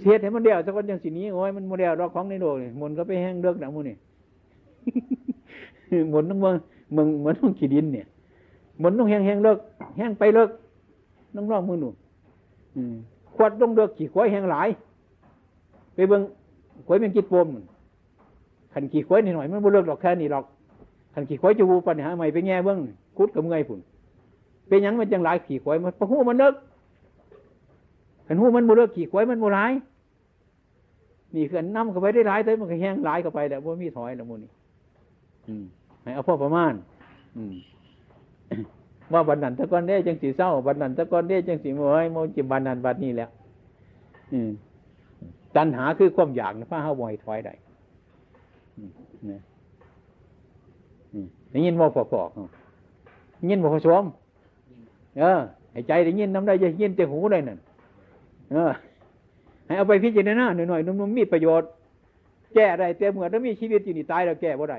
[0.00, 3.96] เสียให้มันเดียวสักวันยังสีนี้โอ้ยมันโมเดลรอกของในโลกนี่มนก็ไปแห้งเลิกนะมูนี่
[6.12, 6.56] มนต้องเมือง
[6.92, 8.06] เมืองเหมือนต้องขีดินเนี่ย
[8.82, 9.58] มนต้องแห้งแห้งเลิก
[9.96, 10.50] แห้งไปเลิก
[11.34, 11.88] น้องรองมือหนู
[13.34, 14.68] ขวดต้องเลิกขี่ควายแห้งหลาย
[15.94, 16.22] ไปเบิ้ง
[16.86, 17.46] ควายมันกิดปม
[18.72, 20.44] ขันขี่ควายนิดหน่อยมันบ่เลิกหรอกแค่นี้หรอก
[21.14, 22.78] ขันขี่ควายจะวูปัญหาใหม่ไปแง่เบิ้อง
[23.16, 23.80] คุดกับเงยผุน
[24.68, 26.54] เป็นยังมันจังหลายขี่ควายมันพะหูมันเลิก
[28.26, 29.72] ขันหูมันบ่เลิกขี่ควายมันบ่ร้าย
[31.34, 34.50] นี่คือน้ำเข้าไปได้ร้ายแต่มันก็แห้งหลายเข้าไปแล้วว่ามีถอยล้วมูนี่
[35.48, 35.50] อ
[36.02, 36.72] ให้เอาพ่อประมาณ
[37.36, 37.54] อืม
[39.12, 43.30] ว่าบันนันตะกอนเด้จังสีเศร้าบันนันตะกอนเด้จังสีโมยโมจิบันนันบัดนี้แล้ว
[44.32, 44.50] อืม
[45.56, 47.54] ตัณหาคือความอยากนะพระเฮาบ่อยถอยได้
[49.28, 49.38] นี่
[51.50, 54.04] ได้ยินว่าปอกๆยินว่าผสม
[55.18, 55.40] เออ
[55.72, 57.58] ให้ใจได้ยินน้ำได้จะยินแต่หูได้นั่น
[58.52, 58.72] เออ
[59.66, 61.68] ให้เอาไปพิจารณาหน่อยๆนุ่มๆมีประโยชน์
[62.54, 64.78] แก้ได้แต่เหมื่อถ้ามีชีวิตอยู่นี่ตายแล้วแก้บ่ได้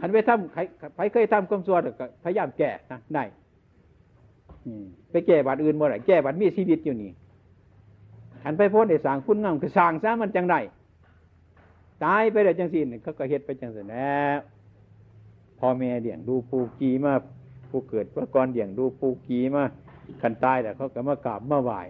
[0.00, 0.60] ขันไปทำใคร
[0.96, 3.24] ใครเคยทำความชั่วก็พยายามแก้นะได้
[5.10, 7.10] ไปแก้บัตรอื่นบ่ได้แก้บัตรมีชีวิตอยู่นี่
[8.42, 10.60] ขันไปพ้นได้สางคุณงามคือสางซะมันจังได้
[12.04, 14.38] ตายไปแล้จังสินเขาก็เฮ็ดไปจังสินแล้ว
[15.58, 17.12] พ่อแม่เลี้ยงดูปูกีมา
[17.70, 19.62] ผู้เกิดพระกรเลี้ยงดูปูกีมา
[20.22, 21.80] กันตายแต่เขาก็มากราบมาไหว้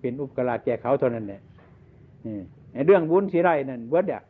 [0.00, 1.40] เป็นอุปการะแก่เขาเท่านั้นแหละ
[2.24, 4.22] อืมไอ้เรื่องบุญสิไรนั่นเบิดอะ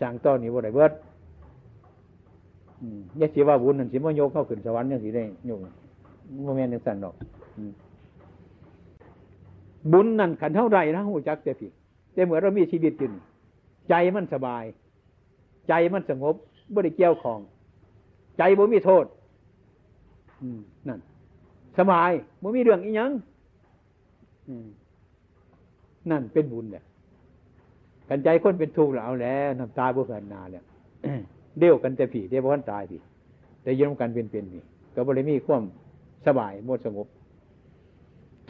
[0.00, 0.92] ช่างต้อนนี่บ่ได้เบิด
[3.20, 5.58] ย่าสิว่าบุญนั่นสิมาโยกเข้าขึ้นสวรรค์ยังสิได้โยก
[6.44, 7.14] โมเมนต์จังสั่นดอก
[9.92, 11.70] บุญนั่นขันเท่าไรนะหูจักแต่พี่
[12.12, 13.08] แต่เหมือนเรามีชีวิตอยู่
[13.88, 14.64] ใจมันสบาย
[15.70, 16.34] ใจมันสงบ
[16.74, 17.38] บ่ได้เกี่ยวของ
[18.38, 19.04] ใจบ่มีโทษ
[20.88, 21.00] นั่น
[21.78, 22.10] สบาย
[22.42, 23.10] บ่มีเรื่องอีหยัง
[26.10, 26.84] นั่นเป็นบุญเนี่ย
[28.08, 30.64] กันใจคนเป็นทุกข์แล้วเอาแล้วน้ำตาบ่เกินนาแล้ว
[31.58, 32.98] เดี่ยวกันแต่ผีเดี่ยวพันตายผี
[33.62, 34.58] แต่ยืนกันเป็นเป็นผี
[34.94, 35.62] ก็บริมีความ
[36.26, 37.06] สบายหมดสงบ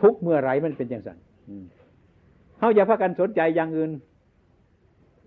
[0.01, 1.19] ทุกเมื่อไรมันเป็นอย่างสัน
[2.59, 3.91] เขาอย่าพากันสนใจอย่างอื่น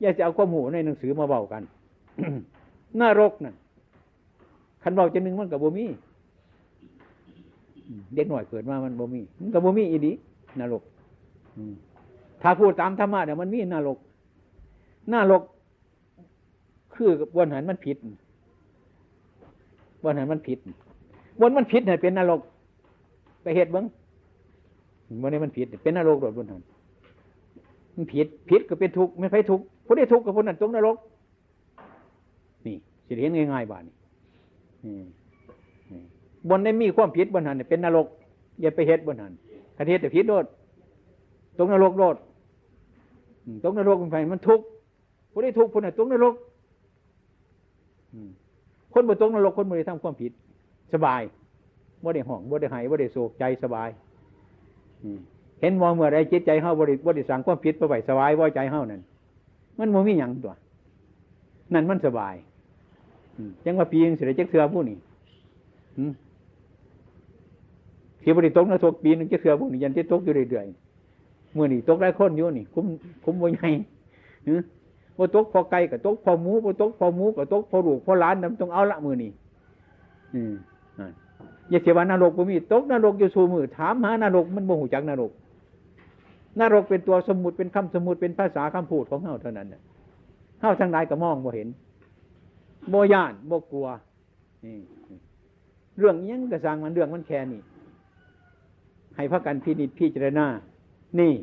[0.01, 1.63] อย่าจะเอาข้อมูลในหนังสือมาเบากัน
[2.99, 3.55] น้ารกนั่น
[4.84, 5.86] คันเบาจะหนึ่งมันกับบ่มี
[8.16, 10.11] เด็กหน่อยเกิดมามันบ่มีมันกับบ่มีอีดี
[10.59, 10.84] นรก
[12.41, 13.97] ถ้าพูดตามธรรมะเนี่ยวมันมีนรก
[15.14, 15.43] นรก
[16.95, 17.97] คือวันหันมันผิด
[20.03, 20.59] วนหันมันผิด
[21.41, 22.41] วนมันผิดเนี่ยเป็นนรก
[23.43, 23.86] ไปเหตุบ้าง
[25.22, 26.61] วันนี้มันผิด เป็นนรกโดดบนหัน
[27.95, 30.95] มันผิดผิดก็เป็นทุกข์ไม่ใช่ทุกข์ผู้ได้ทุกข์กับคนนั้นตกนรก
[33.05, 33.95] สิเห็นง่ายๆบ้านี่
[36.49, 38.07] บนได้มีความผิดบนหันเป็นนรก
[38.61, 39.31] อย่าไปเหตุบนหัน
[39.77, 40.45] คดีแต่ผิดโดด
[41.57, 42.15] ตกนรกโดด
[43.63, 44.65] ตกนรกมันไปมันทุกข์
[45.31, 46.33] ผู้ได้ทุกข์คนนั้นตกนรก
[48.93, 50.31] คนบ่ตกนรกคนบ่ได้ทำความผิด
[50.93, 51.21] สบาย
[52.03, 53.89] บ่ได้ห่องบ่ได้หายบ่ได้โศกใจสบาย
[55.61, 59.01] เห็นมองเมื่อไรจิตใจเฮาบ่ได้บ่ได้สั่งความผิดไปไหวสบายว่าใจเฮานั่น
[59.77, 60.55] มันโมมีหยังตัว
[61.73, 62.35] นั่นมันสบาย
[63.65, 64.97] ยังว่าปีนึงเสียจักเถื่อผู้นี่
[68.23, 72.86] ที่บริตกนะตกปีนึงจักเถื่อผู้นี่ยันที่ตกอยู่เรื่อยๆเมื่อนี่ตกได้คนอยู่นี่ คุ้ม
[73.23, 73.69] คุ้มบ่ใหญ่
[75.15, 79.31] พอตกพอไก่กับตกพอหมูพอตกพอหมูกับตกพอลูกพอหลานนำต้องเอาละมือนี่
[80.34, 80.53] อืม
[81.69, 85.31] อย่าเสียว่านรกบ่มีตกนรกอยู่สู่มือถามหานรกมันบ่หูจักนรก
[86.59, 89.67] นรกเป็นตัวสมุดเป็นคำสมุดเป็นภาษาคำพูดของเฮาเท่านั้น
[90.61, 91.67] เฮาทางใดก็มองบ่เห็น
[92.91, 93.88] บ่ย่านบ่กลัว
[94.65, 94.77] นี่
[95.97, 97.61] เรื่องยังกระสังมันเรื่องมันแค่นี้
[99.15, 100.45] ให้พักกันพินิจพิจารณา
[101.19, 101.34] นี่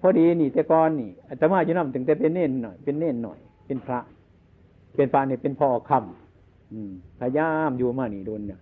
[0.00, 3.98] พอดีนี่แต่ก่อนนี่อาตมาจะนำถึงแต่เป็นเน้นหน่อย เป็นเน้นหน่อย เป็นพระ
[4.94, 8.60] เป็นพระเนี่ยเป็นพ่อคำพยายามอยู่มานี่โดนเนี่ย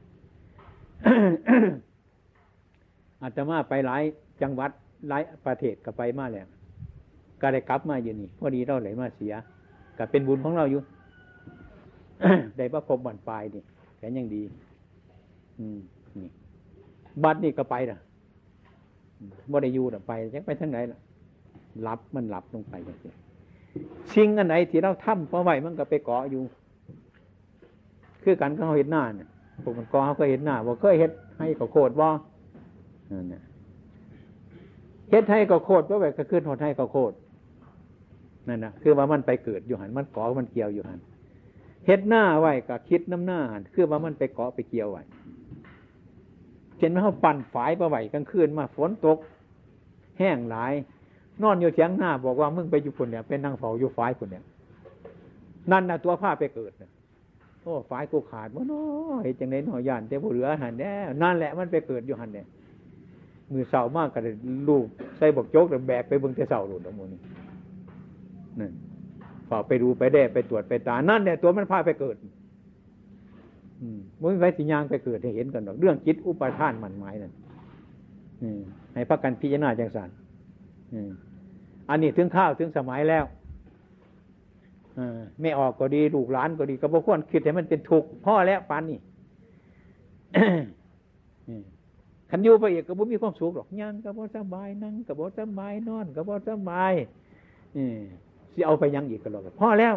[3.22, 4.02] อาตมาไปหลาย
[4.42, 4.70] จังหวัด
[5.08, 6.46] หลายประเทศก็ไปมาแล้ว
[7.40, 9.32] ก็ได้กลับมาอยู่นี่พอดีเราไหลมาเสีย
[9.98, 10.80] ก็เป็นบุญของเราอยู่
[12.56, 13.62] ได้พระพรมบันปลายนี่
[13.98, 14.42] แค่ยังดี
[15.58, 15.78] อืม
[16.16, 16.28] นี่
[17.24, 17.98] บัดนี่ก็ไปนะ
[19.50, 20.98] บ่ได้อยู่ะไปยังไปทางไหนล่ะ
[21.82, 23.12] หลับมันหลับลงไปอย่างนี้
[24.14, 26.42] สิ่งอันไหนที่เราทำเพราะไว้มันก็ไปเกาะอยู่
[28.22, 29.28] คือกันก็เขาเห็นหน้าเนี่ย
[29.62, 32.08] พวกมันกอเขาเคยเห็นหน้าบอกเคยเห็ดให้เขาโคตรบ่
[33.10, 33.42] นั่นเนี่ย
[35.10, 37.14] เฮ็ดให้ก็โคตรว่าแบบก็ขึ้นหดให้ก็โคตร
[38.48, 40.98] นั่นนะคือว่ามันไปเกิดอยู่หันมันเกาะมันเกี่ยวอยู่หัน
[41.86, 45.02] เฮ็ดหน้าไว้ก็คิดน้ำหน้าหันคือว่ามันไปเกาะไปเกี่ยวไว้
[46.78, 49.18] เห็นไหมเขาปั่นฝายประไหวกลางคืนมาฝนตก
[50.18, 50.72] แห้งหลาย
[51.42, 54.44] นอนอยู่เสียงหน้าบอกว่ามึงไปอยู่คนเนี่ยเป็นนางเฝ้าอยู่ฝายคนเนี่ย
[55.70, 56.90] นั่นนะตัวผ้าไปเกิดนะ
[57.62, 58.84] โอ้ฝายกูขาดวะน้อ
[59.24, 62.46] ยจังไดหน่อยย่านแต่ผู้เหลือหันแน่นั่นแหละมันไปเกิดอยู่หันเนี่ย
[63.52, 64.22] มือเสามากกับ
[64.68, 67.20] ลูกใส่บอกโจกแต่แบกไปเบิ่งแต่เสาหลุดออกมานี่
[68.60, 68.72] นั่น
[69.52, 72.16] ฝ่าไปดูไปแด้ไปตรวจไปตา นั่นเนี่ยตัวมันพาไปเกิด
[74.22, 77.32] มันไว้สิยางไปเกิดให้เห็นกันหรอกเรื่องจิตอุปทานมันหมายนั่น
[78.94, 80.08] ให้พักกันพิจารณาจังสัน
[81.88, 83.24] อันนี้ถึงข้าวถึงสมัยแล้ว
[85.40, 88.98] ไม่ออกก็ดีลูกหลานก็ดีก็บ่ควรคิดให้มันเป็นทุกพ่อแล้วปานนี่
[92.30, 96.92] ขันยูไปอีกก็บ่มีความสุขหรอกย่างก็บ่สบายนั่งก็บ่สบายนอนก็บ่สบาย
[98.54, 99.94] สิเอาไปยังอีกก็หรอกพ่อแล้ว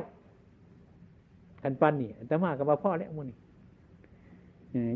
[1.61, 3.37] ขันปันนี่แต่มากับว่าพ่อแล้วมันนี่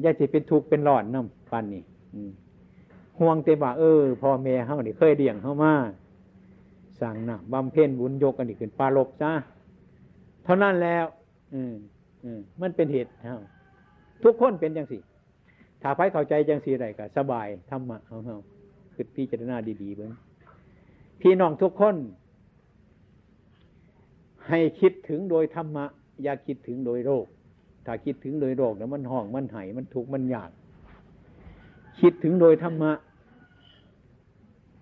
[0.03, 1.83] ยาสิเป็นทุกข์เป็นร้อนน้ำปันนี่
[3.19, 5.73] ห่วงเต็มว่าเออพ่อแม่เฮานี่เคยเลี้ยงเฮามา
[7.01, 9.31] สั่งนะบำเพ็ญบุญยกกันอีกขึ้นปาลบซะ
[10.43, 11.05] เท่านั้นแล้ว
[11.53, 11.73] อืม
[12.23, 13.37] อืมมันเป็นเหตุเฮา
[14.23, 14.97] ทุกคนเป็นจังสิ
[15.81, 18.37] ถ้าไปเข้าใจจังสีไรก็สบายธรรมะเฮาเฮา
[18.93, 20.11] คือพิจารณาดีๆเบิ้ง
[21.21, 21.95] พี่น้องทุกคน
[24.49, 25.85] ให้คิดถึงโดยธรรมะ
[26.23, 27.25] อย่าคิดถึงโดยโรค
[27.85, 30.51] ถ้าคิดถึงโดยโรคเนี่ยมันห้องมันไห้มันทุกข์มันยาก
[32.01, 32.91] คิดถึงโดยธรรมะ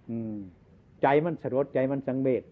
[0.10, 0.38] อืม
[1.02, 2.44] ใจมันสลดใจมันสังเวช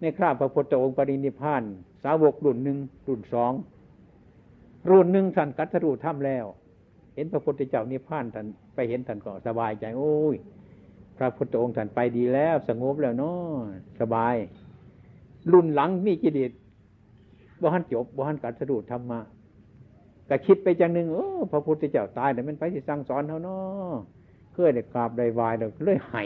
[0.00, 1.62] ในคราบพระพุทธองค์ปรินิพาน
[2.04, 3.52] สาวกรุ่นหนึ่งรุ่นสอง
[4.90, 6.46] รุ่นหนึ่งท่านกัตถรูธรรมแล้ว
[7.14, 10.36] เห็นพระพุทธเจ้านิพพานท่านไปเห็นท่านก็สบายใจ โอ้ย
[11.16, 13.56] พระพุทธองค์ท่านไปดีแล้ว สงบแล้วเนาะ
[14.00, 14.34] สบาย
[15.52, 16.50] รุ่นหลังมีกิเลส
[17.60, 19.20] บ่หันจบบ่หันกัตถรูธรรมะ
[20.28, 23.94] ก็คิดไปจังหนึ่งโอ้พระพุทธเจ้าตายแต่มันไปที่สั่งสอนเขาเนาะ
[24.52, 26.22] เคยได้กราบได้ไหวเลยเลยไห้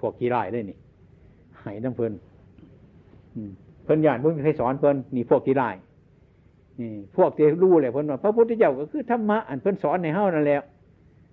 [0.00, 0.78] พวกกีไรายเลยนี่
[1.60, 2.12] ไห้น้ำเพลิน
[3.84, 5.74] เพิ่นญาติเพิ่นมีใครสอนเพิ่นนี่พวกกีไราย
[6.80, 10.60] นี่พวกที่รู้เลยเพิ่นว่าพระพุทธเจ้าก็คือธรรมะอันเพิ่นสอนในเฮานั่นแหละ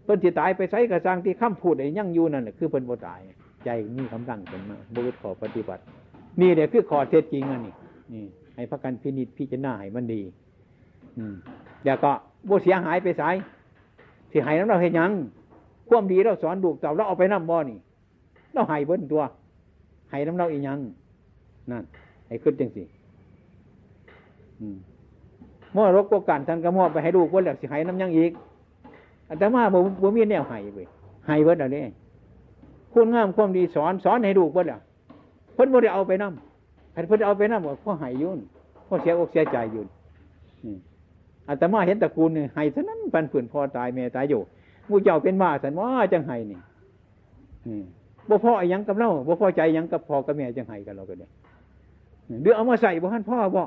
[0.03, 3.19] เพิ่นที่ตายไปใช้กระสังที่คำพูดไอ้ยั่งยูนั่นแหละคือเพิ่นบ่ตาย
[3.65, 5.83] ใจมีกำลังขึ้นมาบูดขอปฏิบัติ
[6.41, 7.73] นี่เดี๋ยวคือขอเท็จจริงอันนี้
[8.13, 8.25] นี่
[8.55, 10.21] ให้พักกันพินิจพิจารณาให้มันดี
[11.17, 11.35] อืม
[11.83, 12.11] เดี๋ยวก็
[12.49, 13.35] บ่เสียหายไปสาย
[14.31, 15.11] ที่ให้น้ำเราเห็นยัง
[15.89, 17.77] ความดีเราสอนดูกเต่าเราเอาไปน้ำบ่อนี่
[18.53, 19.23] เราให้เบิ้นตัว
[20.09, 20.79] ให้น้ำเราอีหยัง
[21.71, 21.83] นั่น
[22.27, 22.83] ให้ขึ้นจังสิ
[24.59, 24.77] อืม
[25.75, 28.31] มอรกกกันท่านก็มอบไปให้ลูกเบิ้นแล้วสิให้น้ำยังอีก
[29.29, 30.87] อัตมาบ่บ่มีแนวห้เว้ย
[31.27, 31.85] ให้เบิ้นเอาเนี่ย
[32.93, 34.81] คุณงามความดีสอนสอนให้ลูกเบิ้นอะ
[35.53, 38.39] เพิ่นบ่ได้เอาไปน้ำเพิ่นเอาไปน้ำก็เพราะให้ยุ่น
[38.87, 39.87] พราะเสียอกเสียใจยุ่น
[41.47, 44.41] อาตมาเห็นตระกูลนี่ให้ซะนั้นปันผืนพ่อตายแม่ตายอยู่
[44.89, 46.59] มู่เจ้าเป็นมาสันว่าจังไห้นี่
[47.65, 47.83] อืม
[48.29, 51.31] บ่พ่ออยังกับเราบ่พ่อใจยังกับพ่อกับแม่จังไห้กันเราก็เนี่ย
[52.41, 53.63] เดือเอามาใส่บ่ฮันพ่อบ่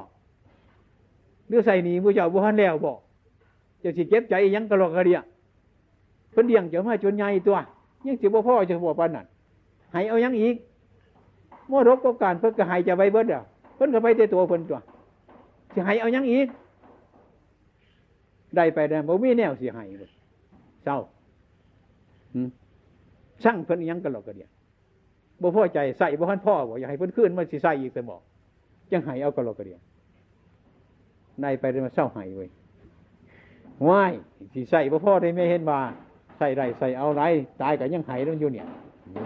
[1.49, 2.93] เดือใส่นีหมูเจ้าบ่ฮันแล้วบ่
[3.81, 5.19] เจะสิเก็บใจยังกะลอกกะเดีย
[6.33, 7.59] เพิ่นเลี้ยงเจ้ามาจนใหญ่ตัว
[8.07, 9.27] ยังสิบ่พ่อจะบ่ปานนั้น
[9.93, 10.55] ให้เอายังอีก
[11.71, 13.45] มรดกก็การเพิ่นก็ให้จะไปเบิดอะ
[13.77, 14.79] เพิ่นก็ไปแต่ตัวเพิ่นตัว
[15.73, 16.47] สิให้เอายังอีก
[18.57, 20.11] ได้ไปได้บ่มีแนวสิห้เลย
[20.85, 20.99] เศร้า
[22.35, 22.49] หืม
[23.43, 24.49] ช่างเพิ่นอิหยังกันหรอกกระเดีย
[25.43, 28.21] บ่พอใจใส่บ่ทันพ่อบ่อยากให้เพิ่นขึ้นมาสิใส่อีกแต่บอก
[28.91, 29.79] จังให้เอากันหรอกกระเดีย
[31.43, 32.49] ได้ไปได้มาเศร้าให้เว้ย
[33.89, 34.13] ว้าย
[34.53, 35.81] สิใส่บ่พ่อได้ไม่เห็นว่า
[36.39, 37.23] ใส่ไรใส่เอาไร
[37.61, 38.67] ตายก็ยังให้ต้องอยู่เนี่ย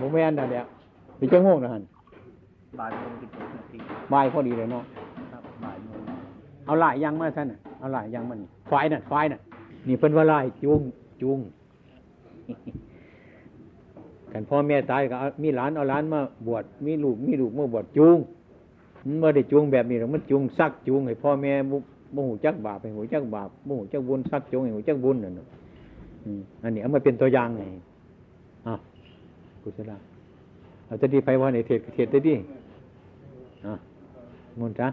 [0.01, 0.66] บ่แม่นนั่นแหละ
[1.18, 1.82] สิจังโง่นะหั่น
[2.79, 3.79] บ่ายโมงสิบหกนาที
[4.12, 4.85] บายพอดีเลยเนาะ
[5.33, 6.01] ครับบ่ายโมง
[6.66, 9.41] เอาหลายอยังมาท่านน่ะเอาหลายอยังมันควายน่ะควายน่ะ
[9.89, 10.81] นี่เพิ่นว่าหลายจุง
[11.23, 11.39] จุง
[14.33, 18.16] กันพ่อแม่ตายก็เอามีหลานเอาหลานมาบวชมีลูกมีลูกมาบวชจุง
[19.07, 21.79] มันไม่ได้จุงแบบนี้หรอกมันจุงซักจุงให้พ่อแม่บ่
[22.14, 25.47] บ่หูจักบาปให้หูจักบาปบ่หูจักบุญซักจุงให้หูจักบุญนั่นน่ะ
[26.25, 27.62] อืมอันนี้เอามาเป็นตัวอย่างไง
[28.66, 28.79] อ้าว
[29.62, 29.99] กุศลา
[30.87, 32.59] เอาจะดีไปว่าในเทศก็เทศได้ดิอะ
[34.58, 34.88] มุนจ้ะ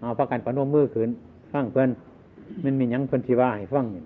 [0.00, 1.10] เอาประกันปนมมือขืน
[1.52, 1.88] ฟังเพื่อน
[2.64, 4.02] มันมีหยังเพื่นที่ว่าให้ฟังนี่